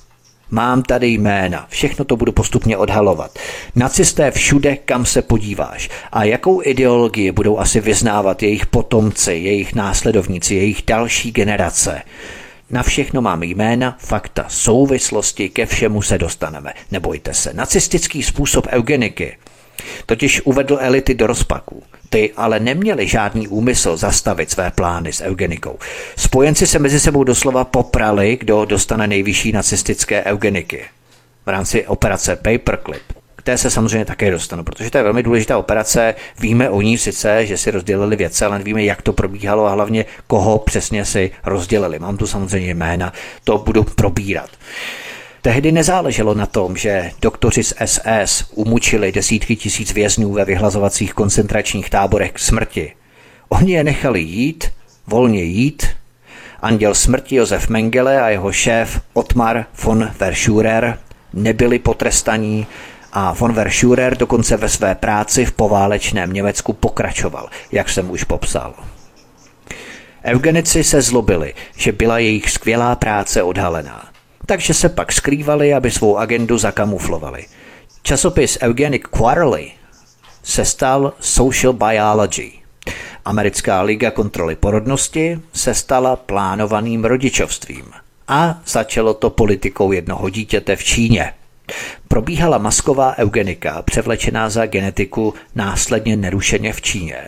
[0.52, 3.40] Mám tady jména, všechno to budu postupně odhalovat.
[3.76, 5.90] Nacisté všude, kam se podíváš.
[6.12, 12.02] A jakou ideologii budou asi vyznávat jejich potomci, jejich následovníci, jejich další generace.
[12.70, 16.74] Na všechno mám jména, fakta, souvislosti, ke všemu se dostaneme.
[16.92, 17.54] Nebojte se.
[17.54, 19.38] Nacistický způsob eugeniky
[20.06, 21.84] totiž uvedl elity do rozpaků.
[22.10, 25.80] Ty ale neměli žádný úmysl zastavit své plány s eugenikou.
[26.18, 30.86] Spojenci se mezi sebou doslova poprali, kdo dostane nejvyšší nacistické eugeniky.
[31.46, 33.04] V rámci operace Paperclip.
[33.36, 36.16] K té se samozřejmě také dostanu, protože to je velmi důležitá operace.
[36.40, 40.06] Víme o ní sice, že si rozdělili věce, ale nevíme, jak to probíhalo a hlavně
[40.28, 42.00] koho přesně si rozdělili.
[42.00, 43.14] Mám tu samozřejmě jména,
[43.44, 44.50] to budu probírat.
[45.42, 51.90] Tehdy nezáleželo na tom, že doktoři z SS umučili desítky tisíc vězňů ve vyhlazovacích koncentračních
[51.90, 52.94] táborech k smrti.
[53.50, 54.72] Oni je nechali jít,
[55.08, 55.88] volně jít.
[56.62, 60.98] Anděl smrti Josef Mengele a jeho šéf Otmar von Verschurer
[61.34, 62.68] nebyli potrestaní
[63.14, 68.74] a von Verschurer dokonce ve své práci v poválečném Německu pokračoval, jak jsem už popsal.
[70.24, 74.10] Eugenici se zlobili, že byla jejich skvělá práce odhalená.
[74.50, 77.46] Takže se pak skrývali, aby svou agendu zakamuflovali.
[78.02, 79.72] Časopis Eugenic Quarterly
[80.44, 82.52] se stal Social Biology.
[83.26, 87.86] Americká liga kontroly porodnosti se stala plánovaným rodičovstvím.
[88.28, 91.34] A začalo to politikou jednoho dítěte v Číně.
[92.08, 97.28] Probíhala masková eugenika, převlečená za genetiku, následně nerušeně v Číně.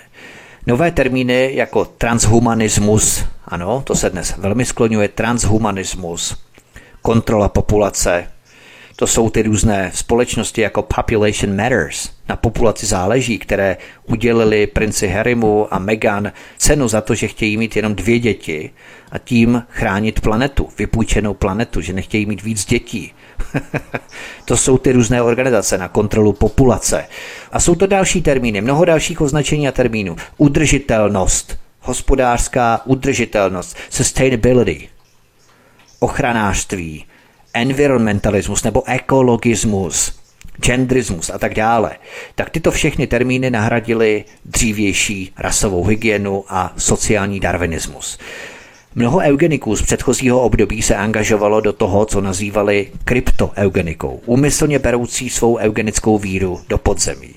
[0.67, 6.37] Nové termíny jako transhumanismus, ano, to se dnes velmi skloňuje, transhumanismus,
[7.01, 8.27] kontrola populace,
[8.95, 15.73] to jsou ty různé společnosti jako Population Matters, na populaci záleží, které udělili princi Harrymu
[15.73, 18.69] a Meghan cenu za to, že chtějí mít jenom dvě děti
[19.11, 23.13] a tím chránit planetu, vypůjčenou planetu, že nechtějí mít víc dětí.
[24.45, 27.05] to jsou ty různé organizace na kontrolu populace.
[27.51, 30.15] A jsou to další termíny, mnoho dalších označení a termínů.
[30.37, 34.89] Udržitelnost, hospodářská udržitelnost, sustainability,
[36.03, 37.05] ochranářství,
[37.53, 40.19] environmentalismus nebo ekologismus,
[40.61, 41.91] genderismus a tak dále,
[42.35, 48.17] tak tyto všechny termíny nahradily dřívější rasovou hygienu a sociální darwinismus.
[48.95, 55.57] Mnoho eugeniků z předchozího období se angažovalo do toho, co nazývali kryptoeugenikou, úmyslně beroucí svou
[55.57, 57.35] eugenickou víru do podzemí.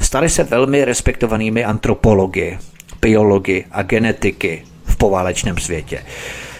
[0.00, 2.58] Stali se velmi respektovanými antropology,
[3.00, 6.02] biology a genetiky v poválečném světě.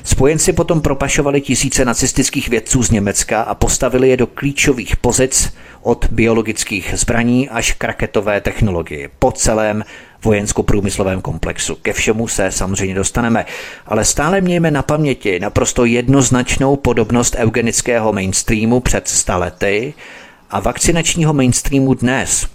[0.04, 6.06] Spojenci potom propašovali tisíce nacistických vědců z Německa a postavili je do klíčových pozic od
[6.10, 9.84] biologických zbraní až k raketové technologii po celém
[10.22, 11.74] vojensko-průmyslovém komplexu.
[11.74, 13.46] Ke všemu se samozřejmě dostaneme,
[13.86, 19.94] ale stále mějme na paměti naprosto jednoznačnou podobnost eugenického mainstreamu před stalety
[20.50, 22.46] a vakcinačního mainstreamu dnes.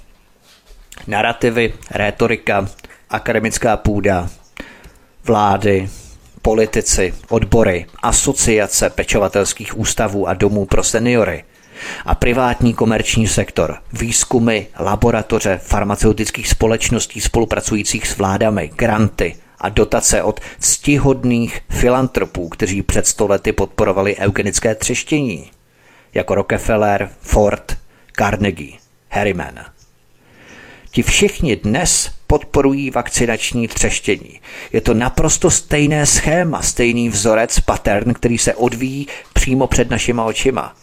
[1.08, 2.68] Narrativy, rétorika,
[3.10, 4.30] akademická půda,
[5.24, 5.90] vlády,
[6.42, 11.44] politici, odbory, asociace pečovatelských ústavů a domů pro seniory
[12.06, 20.40] a privátní komerční sektor, výzkumy, laboratoře, farmaceutických společností spolupracujících s vládami, granty a dotace od
[20.60, 25.52] ctihodných filantropů, kteří před stolety podporovali eugenické třeštění,
[26.14, 27.78] jako Rockefeller, Ford,
[28.18, 28.78] Carnegie,
[29.10, 29.60] Harriman.
[30.92, 34.42] Ti všichni dnes podporují vakcinační třeštění.
[34.74, 40.76] Je to naprosto stejné schéma, stejný vzorec, pattern, který se odvíjí přímo před našima očima.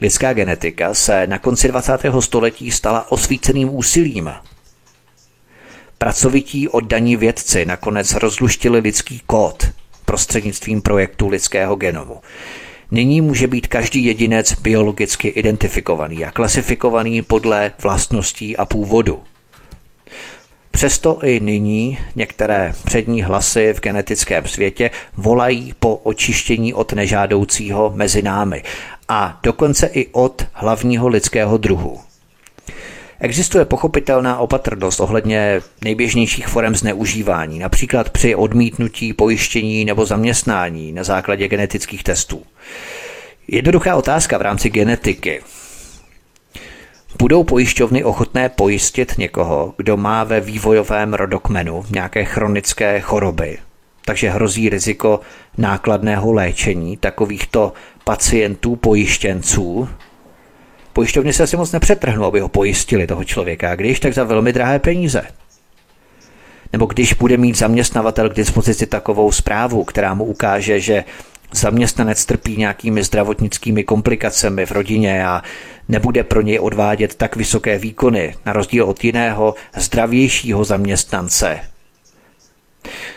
[0.00, 1.98] Lidská genetika se na konci 20.
[2.20, 4.30] století stala osvíceným úsilím.
[5.98, 9.64] Pracovití oddaní vědci nakonec rozluštili lidský kód
[10.04, 12.20] prostřednictvím projektu lidského genomu.
[12.90, 19.22] Nyní může být každý jedinec biologicky identifikovaný a klasifikovaný podle vlastností a původu.
[20.76, 28.22] Přesto i nyní některé přední hlasy v genetickém světě volají po očištění od nežádoucího mezi
[28.22, 28.62] námi
[29.08, 32.00] a dokonce i od hlavního lidského druhu.
[33.20, 41.48] Existuje pochopitelná opatrnost ohledně nejběžnějších forem zneužívání, například při odmítnutí pojištění nebo zaměstnání na základě
[41.48, 42.42] genetických testů.
[43.48, 45.42] Jednoduchá otázka v rámci genetiky.
[47.18, 53.58] Budou pojišťovny ochotné pojistit někoho, kdo má ve vývojovém rodokmenu nějaké chronické choroby,
[54.04, 55.20] takže hrozí riziko
[55.58, 57.72] nákladného léčení takovýchto
[58.04, 59.88] pacientů, pojištěnců.
[60.92, 64.78] Pojišťovny se asi moc nepřetrhnou, aby ho pojistili toho člověka, když tak za velmi drahé
[64.78, 65.22] peníze.
[66.72, 71.04] Nebo když bude mít zaměstnavatel k dispozici takovou zprávu, která mu ukáže, že
[71.52, 75.42] zaměstnanec trpí nějakými zdravotnickými komplikacemi v rodině a
[75.88, 81.60] nebude pro něj odvádět tak vysoké výkony, na rozdíl od jiného zdravějšího zaměstnance.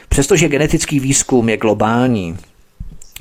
[0.10, 2.38] Přestože genetický výzkum je globální,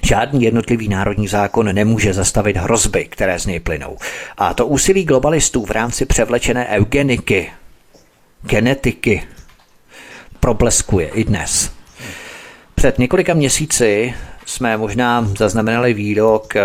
[0.02, 3.96] Žádný jednotlivý národní zákon nemůže zastavit hrozby, které z něj plynou.
[4.36, 7.50] A to úsilí globalistů v rámci převlečené eugeniky,
[8.42, 9.22] genetiky,
[10.40, 11.72] probleskuje i dnes.
[12.74, 14.14] Před několika měsíci
[14.48, 16.62] jsme možná zaznamenali výrok eh,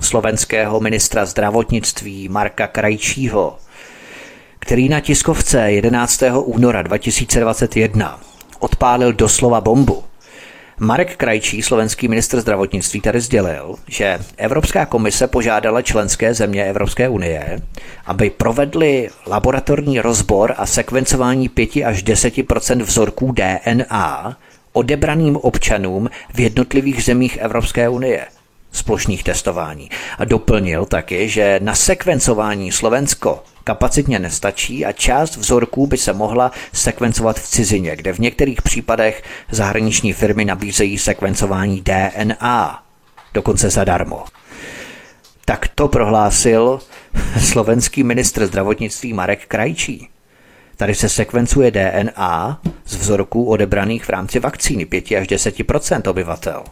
[0.00, 3.58] slovenského ministra zdravotnictví Marka Krajčího,
[4.58, 6.22] který na tiskovce 11.
[6.44, 8.20] února 2021
[8.58, 10.04] odpálil doslova bombu
[10.80, 17.58] Marek Krajčí, slovenský ministr zdravotnictví, tady sdělil, že Evropská komise požádala členské země Evropské unie,
[18.06, 24.36] aby provedli laboratorní rozbor a sekvencování 5 až 10% vzorků DNA
[24.74, 28.26] odebraným občanům v jednotlivých zemích Evropské unie
[28.72, 29.90] splošných testování.
[30.18, 36.52] A doplnil taky, že na sekvencování Slovensko kapacitně nestačí a část vzorků by se mohla
[36.72, 42.82] sekvencovat v cizině, kde v některých případech zahraniční firmy nabízejí sekvencování DNA,
[43.34, 44.24] dokonce zadarmo.
[45.44, 46.80] Tak to prohlásil
[47.40, 50.08] slovenský ministr zdravotnictví Marek Krajčí.
[50.76, 55.54] Tady se sekvencuje DNA z vzorků odebraných v rámci vakcíny 5 až 10
[56.06, 56.64] obyvatel.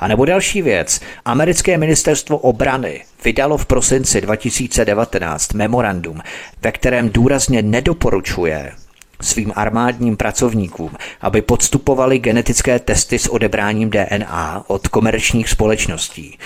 [0.00, 1.00] A nebo další věc.
[1.24, 6.20] Americké ministerstvo obrany vydalo v prosinci 2019 memorandum,
[6.62, 8.72] ve kterém důrazně nedoporučuje
[9.20, 16.38] svým armádním pracovníkům, aby podstupovali genetické testy s odebráním DNA od komerčních společností.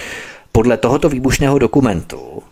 [0.52, 2.42] Podle tohoto výbušného dokumentu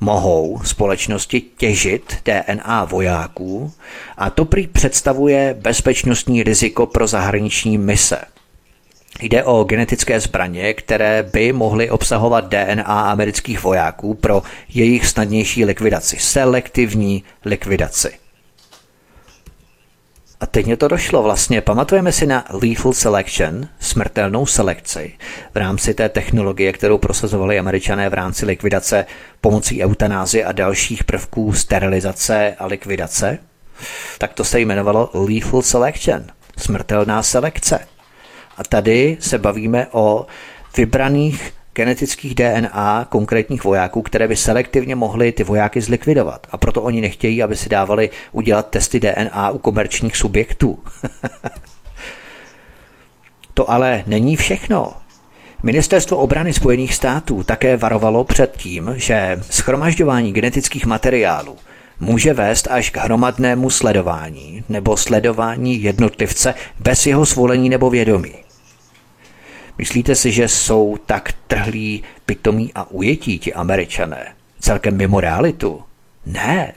[0.00, 3.72] mohou společnosti těžit DNA vojáků
[4.16, 8.18] a to prý představuje bezpečnostní riziko pro zahraniční mise.
[9.22, 16.16] Jde o genetické zbraně, které by mohly obsahovat DNA amerických vojáků pro jejich snadnější likvidaci,
[16.20, 18.19] selektivní likvidaci.
[20.40, 21.60] A teď mě to došlo vlastně.
[21.60, 25.12] Pamatujeme si na lethal selection, smrtelnou selekci,
[25.54, 29.06] v rámci té technologie, kterou prosazovali američané v rámci likvidace
[29.40, 33.38] pomocí eutanázy a dalších prvků sterilizace a likvidace?
[34.18, 36.24] Tak to se jmenovalo lethal selection,
[36.56, 37.86] smrtelná selekce.
[38.56, 40.26] A tady se bavíme o
[40.76, 46.46] vybraných genetických DNA konkrétních vojáků, které by selektivně mohly ty vojáky zlikvidovat.
[46.50, 50.78] A proto oni nechtějí, aby si dávali udělat testy DNA u komerčních subjektů.
[53.54, 54.92] to ale není všechno.
[55.62, 61.56] Ministerstvo obrany Spojených států také varovalo před tím, že schromažďování genetických materiálů
[62.00, 68.49] může vést až k hromadnému sledování nebo sledování jednotlivce bez jeho svolení nebo vědomí.
[69.80, 74.34] Myslíte si, že jsou tak trhlí, pitomí a ujetí ti američané?
[74.60, 75.82] Celkem mimo realitu?
[76.26, 76.72] Ne.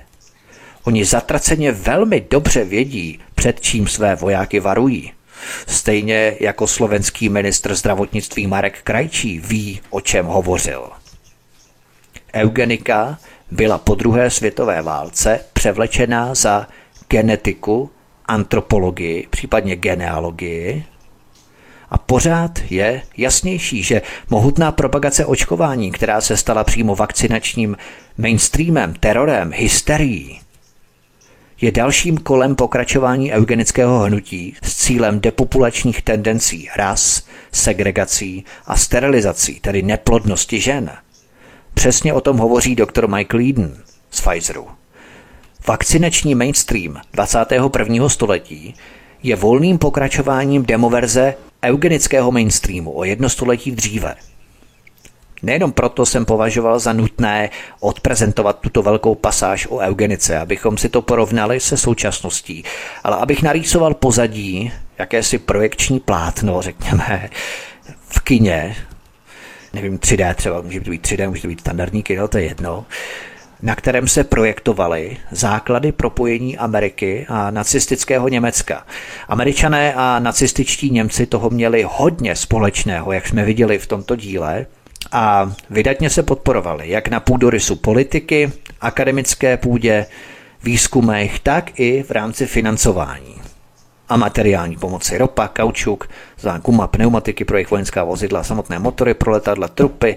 [0.84, 5.11] Oni zatraceně velmi dobře vědí, před čím své vojáky varují.
[5.67, 10.89] Stejně jako slovenský ministr zdravotnictví Marek Krajčí ví, o čem hovořil.
[12.34, 13.17] Eugenika
[13.51, 16.67] byla po druhé světové válce převlečená za
[17.09, 17.91] genetiku,
[18.25, 20.85] antropologii, případně genealogii
[21.94, 27.78] a pořád je jasnější, že mohutná propagace očkování, která se stala přímo vakcinačním
[28.18, 30.40] mainstreamem, terorem, hysterií,
[31.61, 39.82] je dalším kolem pokračování eugenického hnutí s cílem depopulačních tendencí, ras, segregací a sterilizací, tedy
[39.82, 40.91] neplodnosti žen.
[41.74, 43.78] Přesně o tom hovoří doktor Michael Eden
[44.11, 44.68] z Pfizeru.
[45.68, 48.10] Vakcinační mainstream 21.
[48.10, 48.76] století
[49.24, 54.15] je volným pokračováním demoverze eugenického mainstreamu o jedno století dříve.
[55.44, 57.49] Nejenom proto jsem považoval za nutné
[57.80, 62.64] odprezentovat tuto velkou pasáž o eugenice, abychom si to porovnali se současností,
[63.03, 67.30] ale abych narýsoval pozadí, jakési projekční plátno, řekněme,
[68.07, 68.76] v kině,
[69.73, 72.85] nevím, 3D třeba, může to být 3D, může to být standardní kino, to je jedno,
[73.64, 78.85] na kterém se projektovaly základy propojení Ameriky a nacistického Německa.
[79.27, 84.65] Američané a nacističtí Němci toho měli hodně společného, jak jsme viděli v tomto díle,
[85.11, 90.06] a vydatně se podporovali jak na půdorysu politiky, akademické půdě,
[90.64, 93.35] výzkumech, tak i v rámci financování
[94.10, 96.10] a materiální pomoci ropa, kaučuk,
[96.40, 100.15] zákuma, pneumatiky pro jejich vojenská vozidla, samotné motory pro letadla, trupy,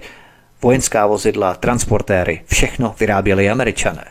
[0.61, 4.05] vojenská vozidla, transportéry, všechno vyráběli američané.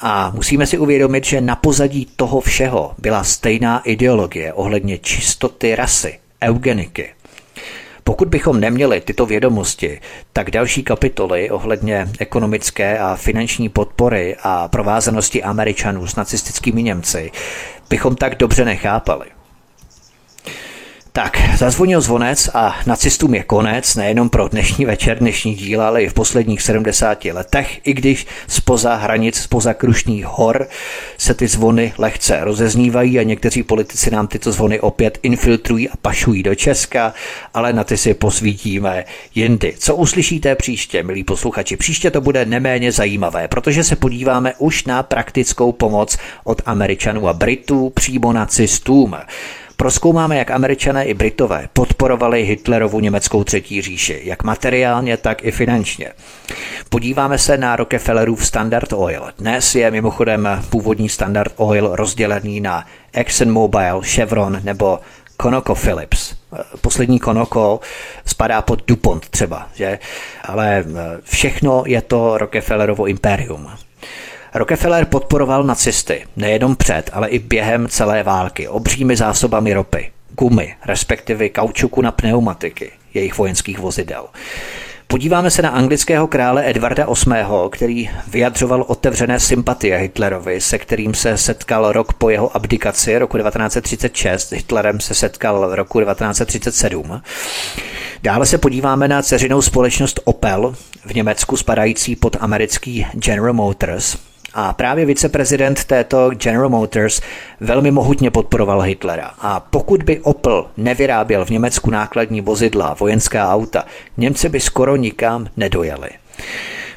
[0.00, 6.18] A musíme si uvědomit, že na pozadí toho všeho byla stejná ideologie ohledně čistoty rasy,
[6.42, 7.10] eugeniky.
[8.04, 10.00] Pokud bychom neměli tyto vědomosti,
[10.32, 17.30] tak další kapitoly ohledně ekonomické a finanční podpory a provázanosti Američanů s nacistickými Němci
[17.90, 19.26] bychom tak dobře nechápali.
[21.12, 26.08] Tak, zazvonil zvonec a nacistům je konec, nejenom pro dnešní večer, dnešní díl, ale i
[26.08, 30.68] v posledních 70 letech, i když spoza hranic, spoza Krušných hor
[31.18, 36.42] se ty zvony lehce rozeznívají a někteří politici nám tyto zvony opět infiltrují a pašují
[36.42, 37.14] do Česka,
[37.54, 39.04] ale na ty si posvítíme
[39.34, 39.74] jindy.
[39.78, 41.76] Co uslyšíte příště, milí posluchači?
[41.76, 47.32] Příště to bude neméně zajímavé, protože se podíváme už na praktickou pomoc od Američanů a
[47.32, 49.16] Britů přímo nacistům.
[49.80, 56.08] Proskoumáme, jak američané i Britové podporovali Hitlerovu německou třetí říši, jak materiálně, tak i finančně.
[56.88, 59.22] Podíváme se na Rockefellerův Standard Oil.
[59.38, 64.98] Dnes je mimochodem původní Standard Oil rozdělený na ExxonMobil, Chevron nebo
[65.42, 66.34] ConocoPhillips.
[66.80, 67.80] Poslední Conoco
[68.26, 69.98] spadá pod DuPont třeba, že?
[70.44, 70.84] ale
[71.22, 73.70] všechno je to Rockefellerovo impérium.
[74.54, 81.48] Rockefeller podporoval nacisty nejenom před, ale i během celé války obřími zásobami ropy, gumy, respektive
[81.48, 84.26] kaučuku na pneumatiky jejich vojenských vozidel.
[85.06, 91.36] Podíváme se na anglického krále Edvarda VIII., který vyjadřoval otevřené sympatie Hitlerovi, se kterým se
[91.36, 94.52] setkal rok po jeho abdikaci roku 1936.
[94.52, 97.22] Hitlerem se setkal roku 1937.
[98.22, 100.74] Dále se podíváme na ceřinou společnost Opel
[101.06, 104.29] v Německu spadající pod americký General Motors.
[104.54, 107.20] A právě viceprezident této General Motors
[107.60, 109.30] velmi mohutně podporoval Hitlera.
[109.38, 113.84] A pokud by Opel nevyráběl v Německu nákladní vozidla, vojenská auta,
[114.16, 116.08] Němci by skoro nikam nedojeli.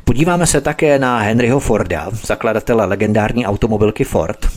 [0.04, 4.48] Podíváme se také na Henryho Forda, zakladatele legendární automobilky Ford.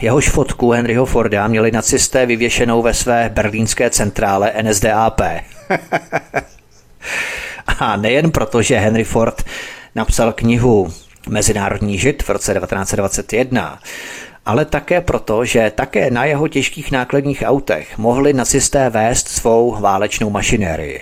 [0.00, 5.20] Jehož fotku Henryho Forda měli nacisté vyvěšenou ve své berlínské centrále NSDAP.
[7.78, 9.44] A nejen proto, že Henry Ford
[9.94, 10.92] napsal knihu
[11.28, 13.78] Mezinárodní žid v roce 1921,
[14.46, 20.30] ale také proto, že také na jeho těžkých nákladních autech mohli nacisté vést svou válečnou
[20.30, 21.00] mašinérii.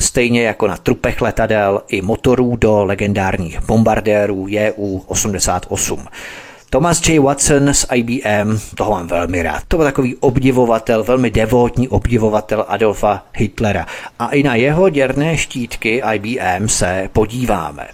[0.00, 6.06] Stejně jako na trupech letadel i motorů do legendárních bombardérů JU-88.
[6.70, 7.18] Thomas J.
[7.18, 9.62] Watson z IBM, toho mám velmi rád.
[9.68, 13.86] To byl takový obdivovatel, velmi devotní obdivovatel Adolfa Hitlera.
[14.18, 17.88] A i na jeho děrné štítky IBM se podíváme.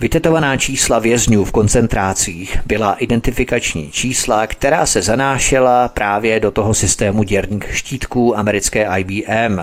[0.00, 7.22] Vytetovaná čísla vězňů v koncentrácích byla identifikační čísla, která se zanášela právě do toho systému
[7.22, 9.60] děrných štítků americké IBM.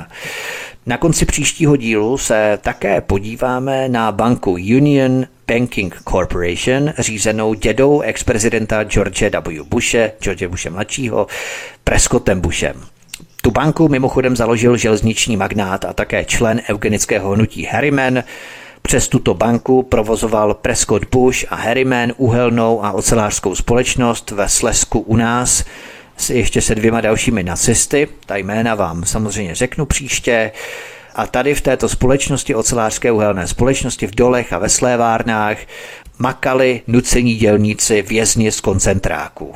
[0.85, 8.84] Na konci příštího dílu se také podíváme na banku Union Banking Corporation, řízenou dědou ex-prezidenta
[8.84, 9.64] George W.
[9.64, 11.27] Bushe, George Bushe mladšího,
[11.84, 12.81] Prescottem Bushem.
[13.41, 18.23] Tu banku mimochodem založil železniční magnát a také člen eugenického hnutí Harriman,
[18.88, 25.15] přes tuto banku provozoval Prescott Bush a Harriman uhelnou a ocelářskou společnost ve Slesku u
[25.15, 25.64] nás
[26.18, 28.07] s ještě se dvěma dalšími nacisty.
[28.26, 30.51] Ta jména vám samozřejmě řeknu příště.
[31.15, 35.57] A tady v této společnosti, ocelářské uhelné společnosti v dolech a ve slévárnách,
[36.18, 39.53] makali nucení dělníci vězni z koncentráků.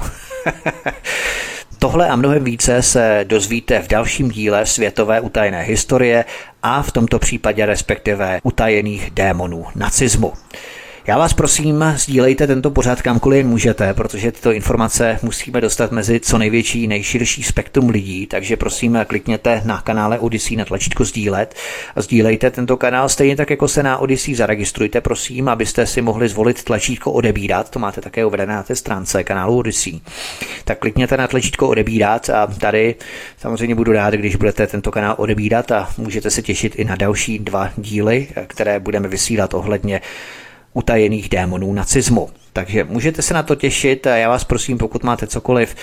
[1.79, 6.25] Tohle a mnohem více se dozvíte v dalším díle světové utajené historie
[6.67, 10.33] a v tomto případě respektive utajených démonů nacismu.
[11.07, 16.37] Já vás prosím, sdílejte tento pořád kamkoliv můžete, protože tyto informace musíme dostat mezi co
[16.37, 21.55] největší, nejširší spektrum lidí, takže prosím klikněte na kanále Odyssey na tlačítko sdílet
[21.95, 26.29] a sdílejte tento kanál stejně tak, jako se na Odyssey zaregistrujte, prosím, abyste si mohli
[26.29, 29.99] zvolit tlačítko odebírat, to máte také uvedené na té stránce kanálu Odyssey.
[30.63, 32.95] Tak klikněte na tlačítko odebírat a tady
[33.37, 37.39] samozřejmě budu rád, když budete tento kanál odebírat a můžete se těšit i na další
[37.39, 40.01] dva díly, které budeme vysílat ohledně
[40.77, 42.29] utajených démonů nacismu.
[42.53, 45.75] Takže můžete se na to těšit a já vás prosím, pokud máte cokoliv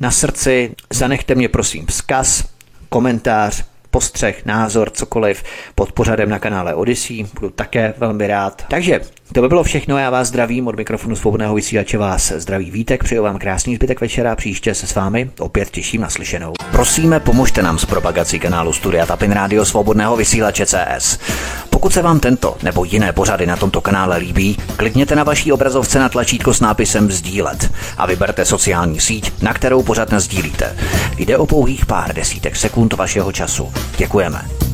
[0.00, 2.44] na srdci, zanechte mě prosím vzkaz,
[2.88, 5.42] komentář, postřeh, názor, cokoliv
[5.74, 7.26] pod pořadem na kanále Odyssey.
[7.34, 8.64] Budu také velmi rád.
[8.68, 9.00] Takže
[9.32, 13.22] to by bylo všechno, já vás zdravím od mikrofonu svobodného vysílače vás zdraví Vítek, přeju
[13.22, 16.52] vám krásný zbytek večera, příště se s vámi opět těším na slyšenou.
[16.70, 21.18] Prosíme, pomožte nám s propagací kanálu Studia Tapin Radio Svobodného vysílače CS.
[21.70, 25.98] Pokud se vám tento nebo jiné pořady na tomto kanále líbí, klikněte na vaší obrazovce
[25.98, 30.76] na tlačítko s nápisem Sdílet a vyberte sociální síť, na kterou pořád sdílíte.
[31.16, 33.72] Jde o pouhých pár desítek sekund vašeho času.
[33.96, 34.67] Děkujeme.